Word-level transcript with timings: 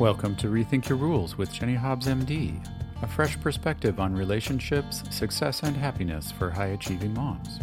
Welcome 0.00 0.34
to 0.36 0.48
Rethink 0.48 0.88
Your 0.88 0.98
Rules 0.98 1.38
with 1.38 1.52
Jenny 1.52 1.76
Hobbs, 1.76 2.08
MD, 2.08 2.60
a 3.02 3.06
fresh 3.06 3.40
perspective 3.40 4.00
on 4.00 4.12
relationships, 4.12 5.04
success, 5.10 5.62
and 5.62 5.76
happiness 5.76 6.32
for 6.32 6.50
high 6.50 6.66
achieving 6.66 7.14
moms. 7.14 7.60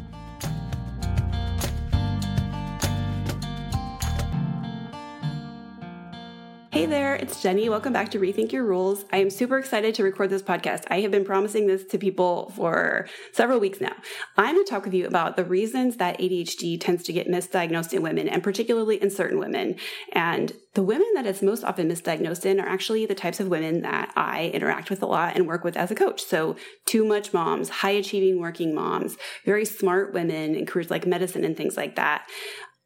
It's 7.31 7.41
Jenny. 7.41 7.69
Welcome 7.69 7.93
back 7.93 8.11
to 8.11 8.19
Rethink 8.19 8.51
Your 8.51 8.65
Rules. 8.65 9.05
I 9.13 9.17
am 9.19 9.29
super 9.29 9.57
excited 9.57 9.95
to 9.95 10.03
record 10.03 10.29
this 10.29 10.41
podcast. 10.41 10.83
I 10.89 10.99
have 10.99 11.11
been 11.11 11.23
promising 11.23 11.65
this 11.65 11.85
to 11.85 11.97
people 11.97 12.51
for 12.57 13.07
several 13.31 13.57
weeks 13.57 13.79
now. 13.79 13.93
I'm 14.35 14.55
going 14.55 14.65
to 14.65 14.69
talk 14.69 14.83
with 14.83 14.93
you 14.93 15.07
about 15.07 15.37
the 15.37 15.45
reasons 15.45 15.95
that 15.95 16.19
ADHD 16.19 16.77
tends 16.77 17.03
to 17.03 17.13
get 17.13 17.29
misdiagnosed 17.29 17.93
in 17.93 18.01
women, 18.01 18.27
and 18.27 18.43
particularly 18.43 19.01
in 19.01 19.09
certain 19.09 19.39
women. 19.39 19.77
And 20.11 20.51
the 20.73 20.83
women 20.83 21.07
that 21.15 21.25
it's 21.25 21.41
most 21.41 21.63
often 21.63 21.87
misdiagnosed 21.87 22.45
in 22.45 22.59
are 22.59 22.67
actually 22.67 23.05
the 23.05 23.15
types 23.15 23.39
of 23.39 23.47
women 23.47 23.81
that 23.83 24.11
I 24.17 24.47
interact 24.53 24.89
with 24.89 25.01
a 25.01 25.07
lot 25.07 25.37
and 25.37 25.47
work 25.47 25.63
with 25.63 25.77
as 25.77 25.89
a 25.89 25.95
coach. 25.95 26.21
So, 26.21 26.57
too 26.85 27.05
much 27.05 27.31
moms, 27.31 27.69
high 27.69 27.91
achieving 27.91 28.41
working 28.41 28.75
moms, 28.75 29.15
very 29.45 29.63
smart 29.63 30.13
women 30.13 30.53
in 30.53 30.65
careers 30.65 30.91
like 30.91 31.07
medicine 31.07 31.45
and 31.45 31.55
things 31.55 31.77
like 31.77 31.95
that. 31.95 32.27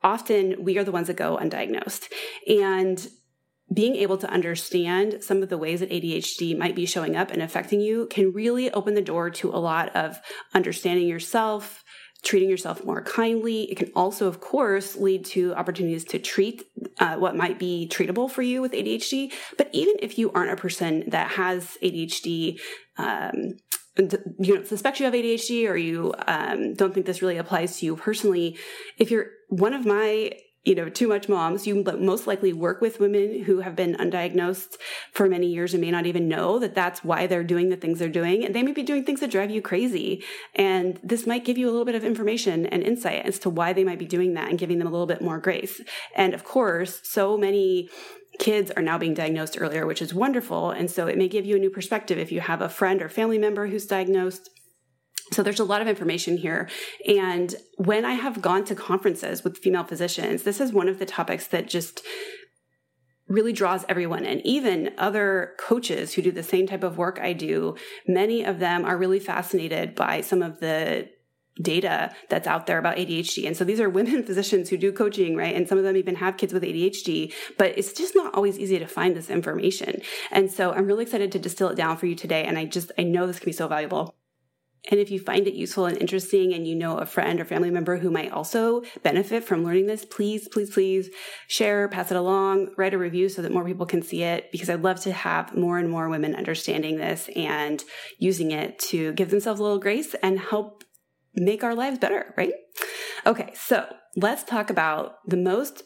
Often 0.03 0.63
we 0.63 0.77
are 0.77 0.83
the 0.83 0.91
ones 0.91 1.07
that 1.07 1.15
go 1.15 1.35
undiagnosed. 1.35 2.11
And 2.47 3.07
being 3.73 3.95
able 3.95 4.17
to 4.17 4.29
understand 4.29 5.23
some 5.23 5.41
of 5.41 5.49
the 5.49 5.57
ways 5.57 5.79
that 5.79 5.89
ADHD 5.89 6.57
might 6.57 6.75
be 6.75 6.85
showing 6.85 7.15
up 7.15 7.31
and 7.31 7.41
affecting 7.41 7.81
you 7.81 8.07
can 8.07 8.31
really 8.31 8.71
open 8.71 8.93
the 8.93 9.01
door 9.01 9.29
to 9.31 9.49
a 9.49 9.57
lot 9.57 9.95
of 9.95 10.19
understanding 10.53 11.07
yourself, 11.07 11.83
treating 12.23 12.49
yourself 12.49 12.83
more 12.85 13.01
kindly. 13.01 13.63
It 13.63 13.77
can 13.77 13.91
also, 13.95 14.27
of 14.27 14.39
course, 14.39 14.95
lead 14.95 15.25
to 15.25 15.55
opportunities 15.55 16.03
to 16.05 16.19
treat 16.19 16.63
uh, 16.99 17.15
what 17.15 17.35
might 17.35 17.57
be 17.57 17.89
treatable 17.91 18.29
for 18.29 18.43
you 18.43 18.61
with 18.61 18.71
ADHD. 18.71 19.33
But 19.57 19.69
even 19.71 19.95
if 19.99 20.19
you 20.19 20.31
aren't 20.31 20.51
a 20.51 20.55
person 20.55 21.09
that 21.09 21.31
has 21.31 21.77
ADHD, 21.81 22.59
um, 22.97 23.57
you 24.39 24.55
know, 24.55 24.63
suspect 24.63 24.99
you 24.99 25.05
have 25.05 25.13
ADHD 25.13 25.69
or 25.69 25.75
you 25.77 26.13
um, 26.27 26.73
don't 26.73 26.93
think 26.93 27.05
this 27.05 27.21
really 27.21 27.37
applies 27.37 27.79
to 27.79 27.85
you 27.85 27.95
personally, 27.95 28.57
if 28.97 29.09
you're 29.09 29.27
one 29.49 29.73
of 29.73 29.85
my 29.85 30.31
you 30.65 30.73
know, 30.73 30.89
too 30.89 31.07
much 31.07 31.29
moms, 31.29 31.67
you 31.67 31.83
most 31.99 32.25
likely 32.25 32.51
work 32.51 32.81
with 32.81 32.99
women 32.99 33.43
who 33.43 33.61
have 33.61 33.75
been 33.75 33.95
undiagnosed 33.95 34.77
for 35.11 35.29
many 35.29 35.47
years 35.47 35.73
and 35.73 35.81
may 35.81 35.91
not 35.91 36.07
even 36.07 36.27
know 36.27 36.57
that 36.57 36.73
that's 36.73 37.03
why 37.03 37.27
they're 37.27 37.43
doing 37.43 37.69
the 37.69 37.75
things 37.75 37.99
they're 37.99 38.09
doing. 38.09 38.43
And 38.43 38.55
they 38.55 38.63
may 38.63 38.71
be 38.71 38.81
doing 38.81 39.05
things 39.05 39.19
that 39.19 39.29
drive 39.29 39.51
you 39.51 39.61
crazy. 39.61 40.23
And 40.55 40.99
this 41.03 41.27
might 41.27 41.45
give 41.45 41.57
you 41.57 41.69
a 41.69 41.71
little 41.71 41.85
bit 41.85 41.93
of 41.93 42.03
information 42.03 42.65
and 42.65 42.81
insight 42.81 43.25
as 43.25 43.37
to 43.39 43.49
why 43.49 43.73
they 43.73 43.83
might 43.83 43.99
be 43.99 44.07
doing 44.07 44.33
that 44.33 44.49
and 44.49 44.57
giving 44.57 44.79
them 44.79 44.87
a 44.87 44.91
little 44.91 45.05
bit 45.05 45.21
more 45.21 45.37
grace. 45.37 45.81
And 46.15 46.33
of 46.33 46.43
course, 46.43 46.99
so 47.03 47.37
many 47.37 47.89
kids 48.39 48.71
are 48.71 48.81
now 48.81 48.97
being 48.97 49.13
diagnosed 49.13 49.57
earlier, 49.59 49.85
which 49.85 50.01
is 50.01 50.15
wonderful. 50.15 50.71
And 50.71 50.89
so 50.89 51.05
it 51.05 51.17
may 51.17 51.27
give 51.27 51.45
you 51.45 51.55
a 51.55 51.59
new 51.59 51.69
perspective 51.69 52.17
if 52.17 52.31
you 52.31 52.41
have 52.41 52.61
a 52.61 52.69
friend 52.69 53.03
or 53.03 53.07
family 53.07 53.37
member 53.37 53.67
who's 53.67 53.85
diagnosed 53.85 54.49
so 55.31 55.41
there's 55.43 55.59
a 55.59 55.65
lot 55.65 55.81
of 55.81 55.87
information 55.87 56.37
here. 56.37 56.69
And 57.07 57.55
when 57.77 58.05
I 58.05 58.13
have 58.13 58.41
gone 58.41 58.63
to 58.65 58.75
conferences 58.75 59.43
with 59.43 59.57
female 59.57 59.83
physicians, 59.83 60.43
this 60.43 60.61
is 60.61 60.71
one 60.71 60.87
of 60.87 60.99
the 60.99 61.05
topics 61.05 61.47
that 61.47 61.67
just 61.67 62.03
really 63.27 63.53
draws 63.53 63.85
everyone 63.89 64.25
in. 64.25 64.45
Even 64.45 64.93
other 64.97 65.53
coaches 65.59 66.13
who 66.13 66.21
do 66.21 66.31
the 66.31 66.43
same 66.43 66.67
type 66.67 66.83
of 66.83 66.97
work 66.97 67.19
I 67.19 67.33
do, 67.33 67.75
many 68.07 68.43
of 68.43 68.59
them 68.59 68.85
are 68.85 68.97
really 68.97 69.19
fascinated 69.19 69.95
by 69.95 70.21
some 70.21 70.43
of 70.43 70.59
the 70.59 71.09
data 71.61 72.13
that's 72.29 72.47
out 72.47 72.67
there 72.67 72.77
about 72.77 72.97
ADHD. 72.97 73.47
And 73.47 73.55
so 73.55 73.63
these 73.63 73.79
are 73.79 73.89
women 73.89 74.23
physicians 74.25 74.69
who 74.69 74.77
do 74.77 74.91
coaching, 74.91 75.35
right? 75.35 75.55
And 75.55 75.67
some 75.67 75.77
of 75.77 75.83
them 75.83 75.97
even 75.97 76.15
have 76.15 76.37
kids 76.37 76.53
with 76.53 76.63
ADHD, 76.63 77.33
but 77.57 77.77
it's 77.77 77.93
just 77.93 78.13
not 78.13 78.35
always 78.35 78.59
easy 78.59 78.77
to 78.77 78.87
find 78.87 79.15
this 79.15 79.29
information. 79.29 80.01
And 80.31 80.51
so 80.51 80.73
I'm 80.73 80.85
really 80.85 81.03
excited 81.03 81.31
to 81.31 81.39
distill 81.39 81.69
it 81.69 81.75
down 81.75 81.97
for 81.97 82.05
you 82.05 82.15
today. 82.15 82.43
And 82.43 82.57
I 82.57 82.65
just, 82.65 82.91
I 82.97 83.03
know 83.03 83.25
this 83.25 83.39
can 83.39 83.47
be 83.47 83.53
so 83.53 83.67
valuable. 83.67 84.15
And 84.91 84.99
if 84.99 85.09
you 85.09 85.19
find 85.19 85.47
it 85.47 85.53
useful 85.53 85.85
and 85.85 85.97
interesting 85.97 86.53
and 86.53 86.67
you 86.67 86.75
know 86.75 86.97
a 86.97 87.05
friend 87.05 87.39
or 87.39 87.45
family 87.45 87.71
member 87.71 87.97
who 87.97 88.11
might 88.11 88.31
also 88.31 88.83
benefit 89.03 89.43
from 89.43 89.63
learning 89.63 89.87
this, 89.87 90.05
please, 90.05 90.47
please, 90.47 90.69
please 90.69 91.09
share, 91.47 91.87
pass 91.87 92.11
it 92.11 92.17
along, 92.17 92.69
write 92.77 92.93
a 92.93 92.97
review 92.97 93.29
so 93.29 93.41
that 93.41 93.51
more 93.51 93.65
people 93.65 93.85
can 93.85 94.01
see 94.01 94.23
it 94.23 94.51
because 94.51 94.69
I'd 94.69 94.83
love 94.83 94.99
to 95.01 95.11
have 95.11 95.55
more 95.55 95.79
and 95.79 95.89
more 95.89 96.09
women 96.09 96.35
understanding 96.35 96.97
this 96.97 97.29
and 97.35 97.83
using 98.19 98.51
it 98.51 98.77
to 98.79 99.13
give 99.13 99.31
themselves 99.31 99.59
a 99.59 99.63
little 99.63 99.79
grace 99.79 100.13
and 100.21 100.39
help 100.39 100.83
make 101.33 101.63
our 101.63 101.75
lives 101.75 101.99
better, 101.99 102.33
right? 102.37 102.53
Okay, 103.25 103.51
so 103.55 103.87
let's 104.15 104.43
talk 104.43 104.69
about 104.69 105.15
the 105.25 105.37
most 105.37 105.83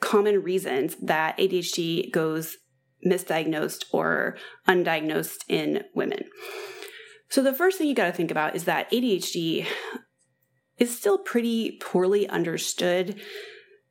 common 0.00 0.42
reasons 0.42 0.96
that 0.96 1.38
ADHD 1.38 2.10
goes 2.10 2.56
misdiagnosed 3.06 3.84
or 3.92 4.36
undiagnosed 4.68 5.44
in 5.48 5.84
women. 5.94 6.24
So 7.34 7.42
the 7.42 7.52
first 7.52 7.78
thing 7.78 7.88
you 7.88 7.96
got 7.96 8.06
to 8.06 8.12
think 8.12 8.30
about 8.30 8.54
is 8.54 8.62
that 8.62 8.88
ADHD 8.92 9.66
is 10.78 10.96
still 10.96 11.18
pretty 11.18 11.78
poorly 11.80 12.28
understood 12.28 13.20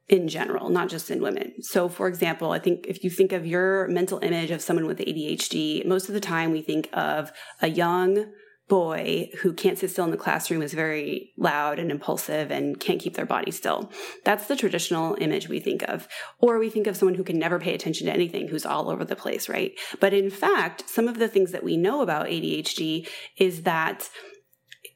in 0.07 0.29
general, 0.29 0.69
not 0.69 0.87
just 0.87 1.11
in 1.11 1.21
women. 1.21 1.61
So, 1.61 1.89
for 1.89 2.07
example, 2.07 2.51
I 2.51 2.59
think 2.59 2.85
if 2.87 3.03
you 3.03 3.09
think 3.09 3.33
of 3.33 3.45
your 3.45 3.89
mental 3.89 4.19
image 4.19 4.49
of 4.49 4.61
someone 4.61 4.85
with 4.85 4.99
ADHD, 4.99 5.85
most 5.85 6.07
of 6.07 6.13
the 6.13 6.21
time 6.21 6.53
we 6.53 6.61
think 6.61 6.87
of 6.93 7.33
a 7.61 7.67
young, 7.67 8.31
boy 8.67 9.29
who 9.41 9.53
can't 9.53 9.77
sit 9.77 9.91
still 9.91 10.05
in 10.05 10.11
the 10.11 10.17
classroom 10.17 10.61
is 10.61 10.73
very 10.73 11.31
loud 11.37 11.79
and 11.79 11.91
impulsive 11.91 12.51
and 12.51 12.79
can't 12.79 12.99
keep 12.99 13.15
their 13.15 13.25
body 13.25 13.51
still. 13.51 13.91
That's 14.23 14.47
the 14.47 14.55
traditional 14.55 15.17
image 15.19 15.49
we 15.49 15.59
think 15.59 15.83
of. 15.83 16.07
Or 16.39 16.59
we 16.59 16.69
think 16.69 16.87
of 16.87 16.95
someone 16.95 17.15
who 17.15 17.23
can 17.23 17.37
never 17.37 17.59
pay 17.59 17.73
attention 17.73 18.07
to 18.07 18.13
anything, 18.13 18.47
who's 18.47 18.65
all 18.65 18.89
over 18.89 19.03
the 19.03 19.15
place, 19.15 19.49
right? 19.49 19.73
But 19.99 20.13
in 20.13 20.29
fact, 20.29 20.89
some 20.89 21.07
of 21.07 21.19
the 21.19 21.27
things 21.27 21.51
that 21.51 21.63
we 21.63 21.77
know 21.77 22.01
about 22.01 22.27
ADHD 22.27 23.07
is 23.37 23.63
that 23.63 24.09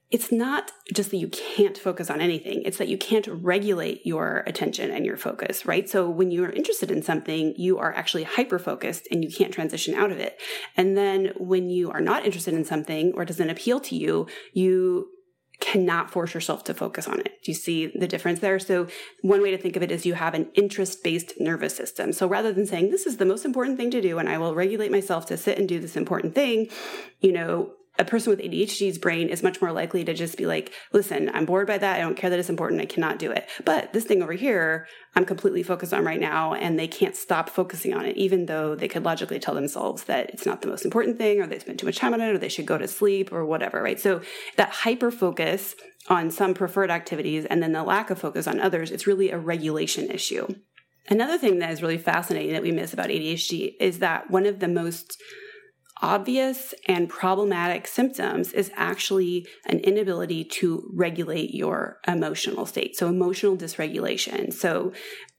it's 0.10 0.32
not 0.32 0.72
just 0.94 1.12
that 1.12 1.18
you 1.18 1.28
can't 1.28 1.78
focus 1.78 2.10
on 2.10 2.22
anything, 2.22 2.62
it's 2.64 2.78
that 2.78 2.88
you 2.88 2.98
can't 2.98 3.28
regulate 3.28 4.06
your 4.06 4.44
attention 4.48 4.90
and 4.90 5.06
your 5.06 5.18
focus, 5.18 5.66
right? 5.66 5.90
So 5.90 6.10
when 6.10 6.32
you 6.32 6.46
are 6.46 6.52
interested 6.52 6.92
in 6.92 7.04
something, 7.04 7.54
you 7.58 7.78
are 7.78 7.94
actually 7.94 8.24
hyper 8.24 8.58
focused 8.58 9.08
and 9.12 9.24
you 9.24 9.30
can't 9.30 9.54
transition 9.54 9.96
out 9.96 10.12
of 10.12 10.18
it. 10.18 10.40
And 10.78 10.98
then 10.98 11.34
when 11.38 11.70
you 11.70 11.92
are 11.92 12.00
not 12.00 12.26
interested 12.26 12.54
in 12.54 12.64
something 12.64 13.12
or 13.16 13.26
doesn't 13.26 13.50
appeal 13.50 13.82
to 13.82 13.96
you, 13.96 14.28
you 14.54 15.10
cannot 15.60 16.12
force 16.12 16.34
yourself 16.34 16.64
to 16.66 16.74
focus 16.74 17.08
on 17.08 17.20
it. 17.20 17.42
Do 17.44 17.52
you 17.52 17.56
see 17.56 17.88
the 17.88 18.08
difference 18.08 18.40
there? 18.40 18.60
So 18.60 18.88
one 19.24 19.42
way 19.42 19.52
to 19.52 19.58
think 19.58 19.76
of 19.76 19.82
it 19.82 19.92
is 19.92 20.06
you 20.06 20.14
have 20.14 20.36
an 20.36 20.52
interest-based 20.54 21.34
nervous 21.40 21.76
system. 21.76 22.14
So 22.14 22.28
rather 22.28 22.54
than 22.54 22.68
saying 22.68 22.92
this 22.92 23.08
is 23.08 23.18
the 23.18 23.26
most 23.26 23.44
important 23.44 23.78
thing 23.78 23.92
to 23.92 24.02
do 24.02 24.20
and 24.20 24.30
I 24.30 24.38
will 24.38 24.56
regulate 24.56 24.92
myself 24.92 25.26
to 25.28 25.38
sit 25.38 25.58
and 25.58 25.68
do 25.68 25.80
this 25.80 25.98
important 25.98 26.36
thing, 26.36 26.70
you 27.20 27.32
know, 27.32 27.72
a 28.00 28.06
person 28.06 28.30
with 28.30 28.40
ADHD's 28.40 28.98
brain 28.98 29.30
is 29.30 29.44
much 29.44 29.62
more 29.62 29.72
likely 29.72 30.04
to 30.04 30.14
just 30.14 30.38
be 30.38 30.46
like, 30.46 30.72
listen, 30.94 31.30
I'm 31.34 31.46
bored 31.46 31.68
by 31.68 31.78
that. 31.78 31.98
I 31.98 32.02
don't 32.02 32.16
care 32.16 32.30
that 32.30 32.40
it's 32.40 32.50
important. 32.50 32.82
I 32.82 32.86
cannot 32.86 33.20
do 33.20 33.32
it. 33.32 33.48
But 33.66 33.94
this 33.94 34.06
thing 34.06 34.22
over 34.22 34.34
here, 34.34 34.88
I'm 35.16 35.26
completely 35.26 35.64
focused 35.64 35.94
on 35.94 36.06
right 36.06 36.20
now 36.20 36.54
and 36.54 36.78
they 36.78 36.88
can't 36.88 37.16
stop 37.16 37.50
focusing 37.50 37.94
on 37.94 38.06
it, 38.06 38.18
even 38.18 38.46
though 38.46 38.76
they 38.76 38.88
could 38.88 39.04
logically 39.04 39.40
tell 39.40 39.56
themselves 39.56 40.04
that 40.04 40.30
it's 40.30 40.46
not 40.46 40.62
the 40.62 40.68
most 40.68 40.86
important 40.86 41.18
thing 41.18 41.42
or 41.42 41.48
they 41.48 41.60
spend 41.60 41.80
too 41.80 41.86
much 41.86 41.98
time 41.98 42.14
on 42.14 42.22
it 42.22 42.34
or 42.34 42.38
they 42.38 42.50
should 42.50 42.66
go 42.66 42.78
to 42.78 42.88
sleep 42.88 43.32
or 43.32 43.46
whatever, 43.46 43.82
right? 43.82 44.00
So 44.00 44.22
that 44.58 44.70
hyper 44.70 45.12
focus 45.12 45.76
on 46.10 46.32
some 46.32 46.54
preferred 46.54 46.92
activities 46.92 47.46
and 47.46 47.62
then 47.62 47.74
the 47.74 47.84
lack 47.84 48.10
of 48.10 48.20
focus 48.20 48.48
on 48.48 48.60
others, 48.60 48.92
it's 48.92 49.08
really 49.08 49.32
a 49.32 49.38
regulation 49.38 50.10
issue. 50.10 50.48
Another 51.10 51.38
thing 51.38 51.60
that 51.60 51.72
is 51.72 51.82
really 51.82 51.98
fascinating 51.98 52.52
that 52.52 52.62
we 52.62 52.72
miss 52.72 52.94
about 52.94 53.08
ADHD 53.08 53.76
is 53.80 54.00
that 54.00 54.30
one 54.30 54.46
of 54.46 54.60
the 54.60 54.68
most 54.68 55.18
obvious 56.02 56.74
and 56.88 57.10
problematic 57.10 57.88
symptoms 57.88 58.54
is 58.54 58.72
actually 58.76 59.48
an 59.66 59.80
inability 59.80 60.44
to 60.44 60.90
regulate 60.94 61.54
your 61.54 62.00
emotional 62.08 62.66
state. 62.66 62.96
So, 62.96 63.08
emotional 63.08 63.58
dysregulation. 63.58 64.54
So, 64.54 64.94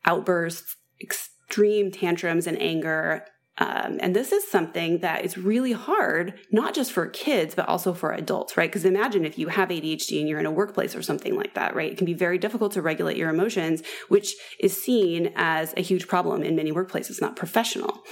outbursts, 0.04 0.76
extreme 1.00 1.90
tantrums 1.90 2.46
and 2.46 2.60
anger. 2.60 3.24
Um, 3.60 3.98
and 4.00 4.14
this 4.14 4.30
is 4.30 4.48
something 4.48 5.00
that 5.00 5.24
is 5.24 5.36
really 5.36 5.72
hard, 5.72 6.34
not 6.52 6.74
just 6.74 6.92
for 6.92 7.08
kids, 7.08 7.56
but 7.56 7.68
also 7.68 7.92
for 7.92 8.12
adults, 8.12 8.56
right? 8.56 8.70
Because 8.70 8.84
imagine 8.84 9.24
if 9.24 9.36
you 9.36 9.48
have 9.48 9.70
ADHD 9.70 10.20
and 10.20 10.28
you're 10.28 10.38
in 10.38 10.46
a 10.46 10.50
workplace 10.50 10.94
or 10.94 11.02
something 11.02 11.34
like 11.34 11.54
that, 11.54 11.74
right? 11.74 11.90
It 11.90 11.98
can 11.98 12.04
be 12.04 12.14
very 12.14 12.38
difficult 12.38 12.72
to 12.72 12.82
regulate 12.82 13.16
your 13.16 13.30
emotions, 13.30 13.82
which 14.08 14.34
is 14.60 14.80
seen 14.80 15.32
as 15.34 15.74
a 15.76 15.80
huge 15.82 16.06
problem 16.06 16.44
in 16.44 16.54
many 16.54 16.70
workplaces, 16.70 17.20
not 17.20 17.34
professional. 17.34 18.04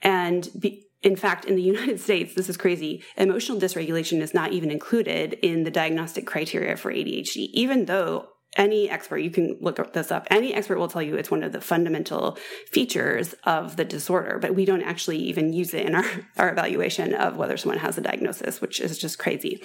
And 0.00 0.48
be, 0.58 0.87
in 1.02 1.16
fact, 1.16 1.44
in 1.44 1.56
the 1.56 1.62
United 1.62 2.00
States, 2.00 2.34
this 2.34 2.48
is 2.48 2.56
crazy, 2.56 3.02
emotional 3.16 3.60
dysregulation 3.60 4.20
is 4.20 4.34
not 4.34 4.52
even 4.52 4.70
included 4.70 5.34
in 5.34 5.64
the 5.64 5.70
diagnostic 5.70 6.26
criteria 6.26 6.76
for 6.76 6.92
ADHD, 6.92 7.48
even 7.52 7.84
though 7.84 8.28
any 8.56 8.88
expert, 8.90 9.18
you 9.18 9.30
can 9.30 9.58
look 9.60 9.92
this 9.92 10.10
up, 10.10 10.26
any 10.30 10.54
expert 10.54 10.78
will 10.78 10.88
tell 10.88 11.02
you 11.02 11.16
it's 11.16 11.30
one 11.30 11.44
of 11.44 11.52
the 11.52 11.60
fundamental 11.60 12.36
features 12.70 13.34
of 13.44 13.76
the 13.76 13.84
disorder, 13.84 14.38
but 14.40 14.54
we 14.54 14.64
don't 14.64 14.82
actually 14.82 15.18
even 15.18 15.52
use 15.52 15.74
it 15.74 15.86
in 15.86 15.94
our, 15.94 16.04
our 16.36 16.50
evaluation 16.50 17.14
of 17.14 17.36
whether 17.36 17.56
someone 17.56 17.78
has 17.78 17.98
a 17.98 18.00
diagnosis, 18.00 18.60
which 18.60 18.80
is 18.80 18.98
just 18.98 19.18
crazy. 19.18 19.62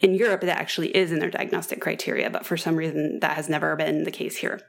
In 0.00 0.14
Europe, 0.14 0.42
it 0.42 0.48
actually 0.48 0.96
is 0.96 1.12
in 1.12 1.20
their 1.20 1.30
diagnostic 1.30 1.80
criteria, 1.80 2.30
but 2.30 2.46
for 2.46 2.56
some 2.56 2.76
reason 2.76 3.20
that 3.20 3.36
has 3.36 3.48
never 3.48 3.76
been 3.76 4.04
the 4.04 4.10
case 4.10 4.36
here. 4.36 4.60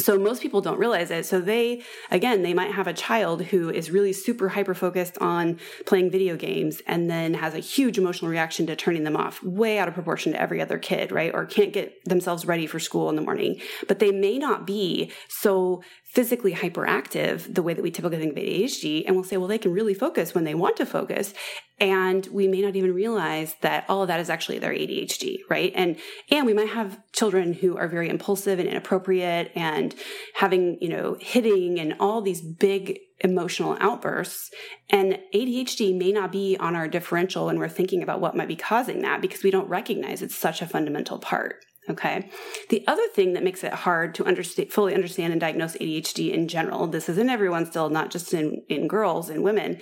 So 0.00 0.18
most 0.18 0.42
people 0.42 0.60
don't 0.60 0.78
realize 0.78 1.10
it. 1.10 1.24
So 1.24 1.40
they, 1.40 1.82
again, 2.10 2.42
they 2.42 2.52
might 2.52 2.72
have 2.72 2.88
a 2.88 2.92
child 2.92 3.42
who 3.42 3.70
is 3.70 3.92
really 3.92 4.12
super 4.12 4.48
hyper 4.48 4.74
focused 4.74 5.18
on 5.18 5.60
playing 5.86 6.10
video 6.10 6.36
games 6.36 6.82
and 6.86 7.08
then 7.08 7.34
has 7.34 7.54
a 7.54 7.60
huge 7.60 7.96
emotional 7.96 8.30
reaction 8.30 8.66
to 8.66 8.74
turning 8.76 9.04
them 9.04 9.16
off, 9.16 9.42
way 9.42 9.78
out 9.78 9.86
of 9.86 9.94
proportion 9.94 10.32
to 10.32 10.40
every 10.40 10.60
other 10.60 10.78
kid, 10.78 11.12
right? 11.12 11.32
Or 11.32 11.46
can't 11.46 11.72
get 11.72 12.04
themselves 12.04 12.44
ready 12.44 12.66
for 12.66 12.80
school 12.80 13.08
in 13.08 13.14
the 13.14 13.22
morning. 13.22 13.60
But 13.86 14.00
they 14.00 14.10
may 14.10 14.36
not 14.36 14.66
be 14.66 15.12
so 15.28 15.82
physically 16.14 16.54
hyperactive 16.54 17.52
the 17.52 17.62
way 17.62 17.74
that 17.74 17.82
we 17.82 17.90
typically 17.90 18.18
think 18.18 18.30
of 18.32 18.38
ADHD. 18.38 19.02
And 19.04 19.16
we'll 19.16 19.24
say, 19.24 19.36
well, 19.36 19.48
they 19.48 19.58
can 19.58 19.72
really 19.72 19.94
focus 19.94 20.32
when 20.32 20.44
they 20.44 20.54
want 20.54 20.76
to 20.76 20.86
focus. 20.86 21.34
And 21.80 22.24
we 22.28 22.46
may 22.46 22.62
not 22.62 22.76
even 22.76 22.94
realize 22.94 23.56
that 23.62 23.84
all 23.88 24.02
of 24.02 24.08
that 24.08 24.20
is 24.20 24.30
actually 24.30 24.60
their 24.60 24.72
ADHD, 24.72 25.38
right? 25.50 25.72
And, 25.74 25.96
and 26.30 26.46
we 26.46 26.54
might 26.54 26.68
have 26.68 27.00
children 27.12 27.52
who 27.52 27.76
are 27.76 27.88
very 27.88 28.08
impulsive 28.08 28.60
and 28.60 28.68
inappropriate 28.68 29.50
and 29.56 29.92
having, 30.36 30.78
you 30.80 30.88
know, 30.88 31.16
hitting 31.20 31.80
and 31.80 31.96
all 31.98 32.22
these 32.22 32.40
big 32.40 33.00
emotional 33.18 33.76
outbursts. 33.80 34.52
And 34.90 35.18
ADHD 35.34 35.98
may 35.98 36.12
not 36.12 36.30
be 36.30 36.56
on 36.58 36.76
our 36.76 36.86
differential 36.86 37.46
when 37.46 37.58
we're 37.58 37.68
thinking 37.68 38.04
about 38.04 38.20
what 38.20 38.36
might 38.36 38.46
be 38.46 38.54
causing 38.54 39.02
that 39.02 39.20
because 39.20 39.42
we 39.42 39.50
don't 39.50 39.68
recognize 39.68 40.22
it's 40.22 40.36
such 40.36 40.62
a 40.62 40.66
fundamental 40.68 41.18
part. 41.18 41.56
Okay. 41.88 42.30
The 42.70 42.86
other 42.86 43.06
thing 43.08 43.34
that 43.34 43.42
makes 43.42 43.62
it 43.62 43.72
hard 43.72 44.14
to 44.14 44.24
understand, 44.24 44.72
fully 44.72 44.94
understand 44.94 45.32
and 45.32 45.40
diagnose 45.40 45.76
ADHD 45.76 46.32
in 46.32 46.48
general, 46.48 46.86
this 46.86 47.08
is 47.10 47.18
in 47.18 47.28
everyone 47.28 47.66
still, 47.66 47.90
not 47.90 48.10
just 48.10 48.32
in, 48.32 48.62
in 48.68 48.88
girls 48.88 49.28
and 49.28 49.44
women, 49.44 49.80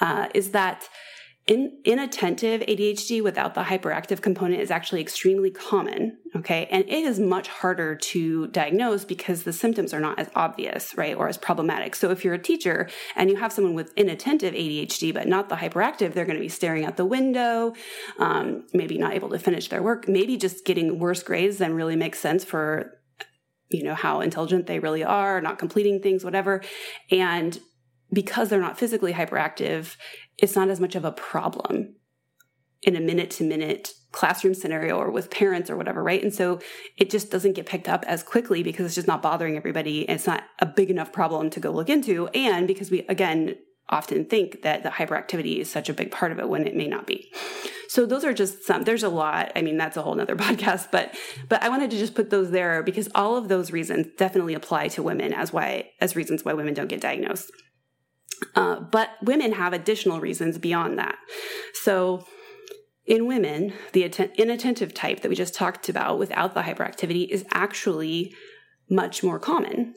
uh, 0.00 0.28
is 0.32 0.52
that 0.52 0.88
in, 1.50 1.76
inattentive 1.84 2.60
ADHD 2.60 3.20
without 3.20 3.54
the 3.54 3.64
hyperactive 3.64 4.22
component 4.22 4.60
is 4.60 4.70
actually 4.70 5.00
extremely 5.00 5.50
common. 5.50 6.16
Okay. 6.36 6.68
And 6.70 6.84
it 6.84 7.04
is 7.04 7.18
much 7.18 7.48
harder 7.48 7.96
to 7.96 8.46
diagnose 8.46 9.04
because 9.04 9.42
the 9.42 9.52
symptoms 9.52 9.92
are 9.92 9.98
not 9.98 10.20
as 10.20 10.30
obvious, 10.36 10.96
right? 10.96 11.16
Or 11.16 11.28
as 11.28 11.36
problematic. 11.36 11.96
So 11.96 12.12
if 12.12 12.24
you're 12.24 12.34
a 12.34 12.38
teacher 12.38 12.88
and 13.16 13.28
you 13.28 13.34
have 13.34 13.52
someone 13.52 13.74
with 13.74 13.92
inattentive 13.96 14.54
ADHD, 14.54 15.12
but 15.12 15.26
not 15.26 15.48
the 15.48 15.56
hyperactive, 15.56 16.14
they're 16.14 16.24
going 16.24 16.38
to 16.38 16.42
be 16.42 16.48
staring 16.48 16.84
out 16.84 16.96
the 16.96 17.04
window, 17.04 17.74
um, 18.20 18.64
maybe 18.72 18.96
not 18.96 19.14
able 19.14 19.30
to 19.30 19.38
finish 19.38 19.68
their 19.68 19.82
work, 19.82 20.06
maybe 20.06 20.36
just 20.36 20.64
getting 20.64 21.00
worse 21.00 21.24
grades 21.24 21.58
than 21.58 21.74
really 21.74 21.96
makes 21.96 22.20
sense 22.20 22.44
for 22.44 22.96
you 23.70 23.84
know 23.84 23.94
how 23.94 24.20
intelligent 24.20 24.66
they 24.66 24.80
really 24.80 25.04
are 25.04 25.40
not 25.40 25.56
completing 25.56 26.00
things 26.00 26.24
whatever 26.24 26.60
and 27.12 27.60
because 28.12 28.48
they're 28.48 28.60
not 28.60 28.78
physically 28.78 29.12
hyperactive, 29.12 29.96
it's 30.38 30.56
not 30.56 30.68
as 30.68 30.80
much 30.80 30.94
of 30.94 31.04
a 31.04 31.12
problem 31.12 31.94
in 32.82 32.96
a 32.96 33.00
minute 33.00 33.30
to 33.30 33.44
minute 33.44 33.92
classroom 34.12 34.54
scenario 34.54 34.96
or 34.96 35.10
with 35.10 35.30
parents 35.30 35.70
or 35.70 35.76
whatever, 35.76 36.02
right? 36.02 36.22
And 36.22 36.34
so 36.34 36.60
it 36.96 37.10
just 37.10 37.30
doesn't 37.30 37.52
get 37.52 37.66
picked 37.66 37.88
up 37.88 38.04
as 38.06 38.22
quickly 38.22 38.62
because 38.62 38.86
it's 38.86 38.94
just 38.94 39.06
not 39.06 39.22
bothering 39.22 39.56
everybody. 39.56 40.08
And 40.08 40.16
it's 40.16 40.26
not 40.26 40.44
a 40.58 40.66
big 40.66 40.90
enough 40.90 41.12
problem 41.12 41.50
to 41.50 41.60
go 41.60 41.70
look 41.70 41.88
into. 41.88 42.28
And 42.28 42.66
because 42.66 42.90
we, 42.90 43.00
again, 43.02 43.56
often 43.88 44.24
think 44.24 44.62
that 44.62 44.82
the 44.82 44.88
hyperactivity 44.88 45.58
is 45.58 45.70
such 45.70 45.88
a 45.88 45.94
big 45.94 46.10
part 46.10 46.32
of 46.32 46.38
it 46.38 46.48
when 46.48 46.66
it 46.66 46.74
may 46.74 46.86
not 46.86 47.06
be. 47.06 47.30
So 47.88 48.06
those 48.06 48.24
are 48.24 48.32
just 48.32 48.64
some, 48.64 48.82
there's 48.82 49.02
a 49.02 49.08
lot. 49.08 49.50
I 49.56 49.62
mean, 49.62 49.76
that's 49.76 49.96
a 49.96 50.02
whole 50.02 50.14
nother 50.14 50.36
podcast, 50.36 50.88
but, 50.90 51.16
but 51.48 51.62
I 51.62 51.68
wanted 51.68 51.90
to 51.90 51.98
just 51.98 52.14
put 52.14 52.30
those 52.30 52.50
there 52.50 52.82
because 52.82 53.08
all 53.14 53.36
of 53.36 53.48
those 53.48 53.72
reasons 53.72 54.06
definitely 54.16 54.54
apply 54.54 54.88
to 54.88 55.02
women 55.02 55.32
as 55.32 55.52
why, 55.52 55.90
as 56.00 56.16
reasons 56.16 56.44
why 56.44 56.52
women 56.52 56.74
don't 56.74 56.88
get 56.88 57.00
diagnosed. 57.00 57.50
Uh, 58.54 58.80
but 58.80 59.10
women 59.22 59.52
have 59.52 59.72
additional 59.72 60.20
reasons 60.20 60.58
beyond 60.58 60.98
that. 60.98 61.16
So, 61.82 62.26
in 63.06 63.26
women, 63.26 63.72
the 63.92 64.04
atten- 64.04 64.32
inattentive 64.36 64.94
type 64.94 65.20
that 65.20 65.28
we 65.28 65.34
just 65.34 65.54
talked 65.54 65.88
about 65.88 66.18
without 66.18 66.54
the 66.54 66.62
hyperactivity 66.62 67.28
is 67.28 67.44
actually 67.52 68.32
much 68.88 69.22
more 69.22 69.38
common 69.38 69.94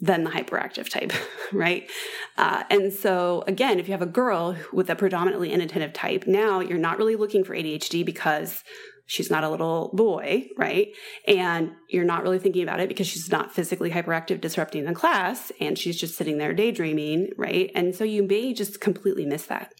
than 0.00 0.24
the 0.24 0.30
hyperactive 0.30 0.88
type, 0.88 1.12
right? 1.52 1.88
Uh, 2.36 2.64
and 2.70 2.92
so, 2.92 3.42
again, 3.46 3.78
if 3.78 3.88
you 3.88 3.92
have 3.92 4.02
a 4.02 4.06
girl 4.06 4.56
with 4.72 4.90
a 4.90 4.96
predominantly 4.96 5.52
inattentive 5.52 5.92
type, 5.92 6.26
now 6.26 6.60
you're 6.60 6.78
not 6.78 6.98
really 6.98 7.16
looking 7.16 7.44
for 7.44 7.54
ADHD 7.54 8.04
because 8.04 8.62
she's 9.08 9.30
not 9.30 9.42
a 9.42 9.48
little 9.48 9.90
boy, 9.94 10.46
right? 10.56 10.88
And 11.26 11.72
you're 11.88 12.04
not 12.04 12.22
really 12.22 12.38
thinking 12.38 12.62
about 12.62 12.78
it 12.78 12.88
because 12.88 13.06
she's 13.06 13.32
not 13.32 13.52
physically 13.52 13.90
hyperactive, 13.90 14.40
disrupting 14.40 14.84
the 14.84 14.94
class, 14.94 15.50
and 15.60 15.78
she's 15.78 15.98
just 15.98 16.14
sitting 16.14 16.36
there 16.36 16.52
daydreaming, 16.52 17.30
right? 17.36 17.70
And 17.74 17.94
so 17.94 18.04
you 18.04 18.22
may 18.22 18.52
just 18.52 18.80
completely 18.80 19.24
miss 19.24 19.46
that. 19.46 19.72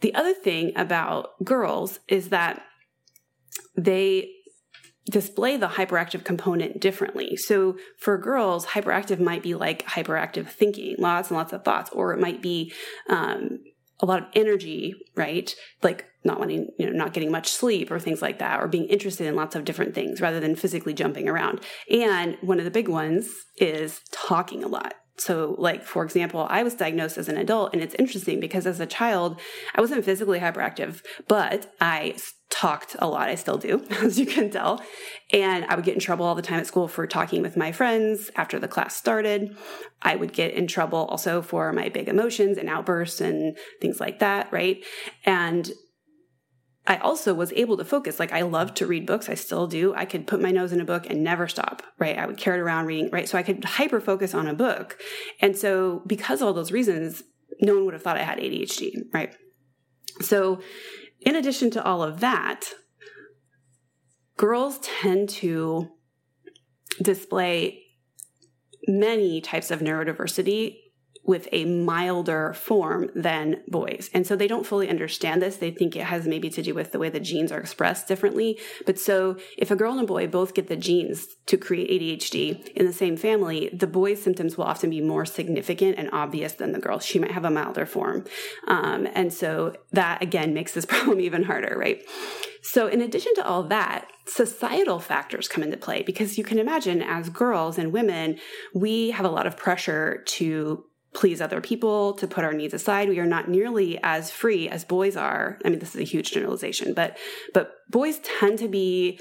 The 0.00 0.14
other 0.14 0.34
thing 0.34 0.72
about 0.76 1.42
girls 1.42 2.00
is 2.06 2.28
that 2.28 2.62
they 3.76 4.30
display 5.10 5.56
the 5.56 5.68
hyperactive 5.68 6.22
component 6.22 6.80
differently. 6.82 7.34
So 7.34 7.78
for 7.98 8.18
girls, 8.18 8.66
hyperactive 8.66 9.18
might 9.18 9.42
be 9.42 9.54
like 9.54 9.86
hyperactive 9.86 10.48
thinking, 10.48 10.96
lots 10.98 11.30
and 11.30 11.38
lots 11.38 11.54
of 11.54 11.64
thoughts, 11.64 11.88
or 11.94 12.12
it 12.12 12.20
might 12.20 12.42
be 12.42 12.74
um, 13.08 13.60
a 14.00 14.06
lot 14.06 14.20
of 14.20 14.28
energy, 14.34 14.94
right? 15.14 15.54
Like 15.82 16.06
not 16.24 16.38
wanting, 16.38 16.68
you 16.78 16.86
know, 16.86 16.92
not 16.92 17.12
getting 17.12 17.30
much 17.30 17.48
sleep 17.48 17.90
or 17.90 17.98
things 17.98 18.22
like 18.22 18.38
that, 18.38 18.60
or 18.60 18.68
being 18.68 18.86
interested 18.86 19.26
in 19.26 19.34
lots 19.34 19.56
of 19.56 19.64
different 19.64 19.94
things 19.94 20.20
rather 20.20 20.40
than 20.40 20.56
physically 20.56 20.94
jumping 20.94 21.28
around. 21.28 21.60
And 21.90 22.36
one 22.40 22.58
of 22.58 22.64
the 22.64 22.70
big 22.70 22.88
ones 22.88 23.28
is 23.56 24.00
talking 24.10 24.62
a 24.62 24.68
lot. 24.68 24.94
So, 25.18 25.56
like, 25.58 25.84
for 25.84 26.04
example, 26.04 26.46
I 26.48 26.62
was 26.62 26.74
diagnosed 26.74 27.18
as 27.18 27.28
an 27.28 27.36
adult, 27.36 27.72
and 27.72 27.82
it's 27.82 27.94
interesting 27.96 28.38
because 28.38 28.66
as 28.66 28.78
a 28.78 28.86
child, 28.86 29.40
I 29.74 29.80
wasn't 29.80 30.04
physically 30.04 30.38
hyperactive, 30.38 31.02
but 31.26 31.74
I 31.80 32.14
talked 32.50 32.96
a 32.98 33.08
lot. 33.08 33.28
I 33.28 33.34
still 33.34 33.58
do, 33.58 33.84
as 34.02 34.18
you 34.18 34.26
can 34.26 34.50
tell. 34.50 34.82
And 35.32 35.64
I 35.66 35.74
would 35.74 35.84
get 35.84 35.94
in 35.94 36.00
trouble 36.00 36.24
all 36.24 36.34
the 36.34 36.42
time 36.42 36.60
at 36.60 36.66
school 36.66 36.88
for 36.88 37.06
talking 37.06 37.42
with 37.42 37.56
my 37.56 37.72
friends 37.72 38.30
after 38.36 38.58
the 38.58 38.68
class 38.68 38.96
started. 38.96 39.56
I 40.02 40.16
would 40.16 40.32
get 40.32 40.54
in 40.54 40.66
trouble 40.66 41.06
also 41.06 41.42
for 41.42 41.72
my 41.72 41.88
big 41.88 42.08
emotions 42.08 42.56
and 42.56 42.68
outbursts 42.68 43.20
and 43.20 43.56
things 43.80 44.00
like 44.00 44.20
that, 44.20 44.50
right? 44.52 44.84
And 45.24 45.70
I 46.88 46.96
also 46.96 47.34
was 47.34 47.52
able 47.52 47.76
to 47.76 47.84
focus. 47.84 48.18
Like 48.18 48.32
I 48.32 48.40
love 48.40 48.72
to 48.74 48.86
read 48.86 49.06
books. 49.06 49.28
I 49.28 49.34
still 49.34 49.66
do. 49.66 49.94
I 49.94 50.06
could 50.06 50.26
put 50.26 50.40
my 50.40 50.50
nose 50.50 50.72
in 50.72 50.80
a 50.80 50.86
book 50.86 51.08
and 51.08 51.22
never 51.22 51.46
stop, 51.46 51.82
right? 51.98 52.18
I 52.18 52.26
would 52.26 52.38
carry 52.38 52.58
it 52.58 52.62
around 52.62 52.86
reading, 52.86 53.10
right? 53.10 53.28
So 53.28 53.36
I 53.36 53.42
could 53.42 53.62
hyper 53.62 54.00
focus 54.00 54.32
on 54.32 54.48
a 54.48 54.54
book. 54.54 54.98
And 55.40 55.56
so 55.56 56.02
because 56.06 56.40
of 56.40 56.48
all 56.48 56.54
those 56.54 56.72
reasons, 56.72 57.22
no 57.60 57.74
one 57.74 57.84
would 57.84 57.92
have 57.92 58.02
thought 58.02 58.16
I 58.16 58.22
had 58.22 58.38
ADHD, 58.38 58.92
right? 59.12 59.34
So 60.22 60.60
in 61.20 61.36
addition 61.36 61.70
to 61.72 61.84
all 61.84 62.02
of 62.02 62.20
that, 62.20 62.72
girls 64.38 64.78
tend 64.78 65.28
to 65.28 65.90
display 67.02 67.82
many 68.86 69.42
types 69.42 69.70
of 69.70 69.80
neurodiversity 69.80 70.76
with 71.28 71.46
a 71.52 71.66
milder 71.66 72.54
form 72.54 73.10
than 73.14 73.60
boys. 73.68 74.08
And 74.14 74.26
so 74.26 74.34
they 74.34 74.48
don't 74.48 74.64
fully 74.64 74.88
understand 74.88 75.42
this. 75.42 75.58
They 75.58 75.70
think 75.70 75.94
it 75.94 76.04
has 76.04 76.26
maybe 76.26 76.48
to 76.48 76.62
do 76.62 76.74
with 76.74 76.90
the 76.90 76.98
way 76.98 77.10
the 77.10 77.20
genes 77.20 77.52
are 77.52 77.60
expressed 77.60 78.08
differently. 78.08 78.58
But 78.86 78.98
so 78.98 79.36
if 79.58 79.70
a 79.70 79.76
girl 79.76 79.92
and 79.92 80.00
a 80.00 80.06
boy 80.06 80.26
both 80.26 80.54
get 80.54 80.68
the 80.68 80.76
genes 80.76 81.26
to 81.44 81.58
create 81.58 81.90
ADHD 81.90 82.68
in 82.68 82.86
the 82.86 82.94
same 82.94 83.18
family, 83.18 83.68
the 83.74 83.86
boy's 83.86 84.22
symptoms 84.22 84.56
will 84.56 84.64
often 84.64 84.88
be 84.88 85.02
more 85.02 85.26
significant 85.26 85.98
and 85.98 86.08
obvious 86.12 86.54
than 86.54 86.72
the 86.72 86.78
girl. 86.78 86.98
She 86.98 87.18
might 87.18 87.32
have 87.32 87.44
a 87.44 87.50
milder 87.50 87.84
form. 87.84 88.24
Um, 88.66 89.06
and 89.12 89.30
so 89.30 89.76
that 89.92 90.22
again 90.22 90.54
makes 90.54 90.72
this 90.72 90.86
problem 90.86 91.20
even 91.20 91.42
harder, 91.42 91.76
right? 91.78 92.02
So 92.62 92.86
in 92.86 93.02
addition 93.02 93.34
to 93.34 93.46
all 93.46 93.64
that, 93.64 94.08
societal 94.26 94.98
factors 94.98 95.48
come 95.48 95.62
into 95.62 95.76
play 95.76 96.02
because 96.02 96.38
you 96.38 96.44
can 96.44 96.58
imagine 96.58 97.02
as 97.02 97.28
girls 97.28 97.78
and 97.78 97.92
women, 97.92 98.38
we 98.74 99.10
have 99.10 99.24
a 99.24 99.30
lot 99.30 99.46
of 99.46 99.56
pressure 99.56 100.22
to 100.26 100.84
please 101.14 101.40
other 101.40 101.60
people, 101.60 102.12
to 102.14 102.26
put 102.26 102.44
our 102.44 102.52
needs 102.52 102.74
aside. 102.74 103.08
We 103.08 103.18
are 103.18 103.26
not 103.26 103.48
nearly 103.48 103.98
as 104.02 104.30
free 104.30 104.68
as 104.68 104.84
boys 104.84 105.16
are. 105.16 105.58
I 105.64 105.70
mean, 105.70 105.78
this 105.78 105.94
is 105.94 106.00
a 106.00 106.04
huge 106.04 106.32
generalization, 106.32 106.94
but 106.94 107.16
but 107.54 107.90
boys 107.90 108.20
tend 108.20 108.58
to 108.58 108.68
be 108.68 109.18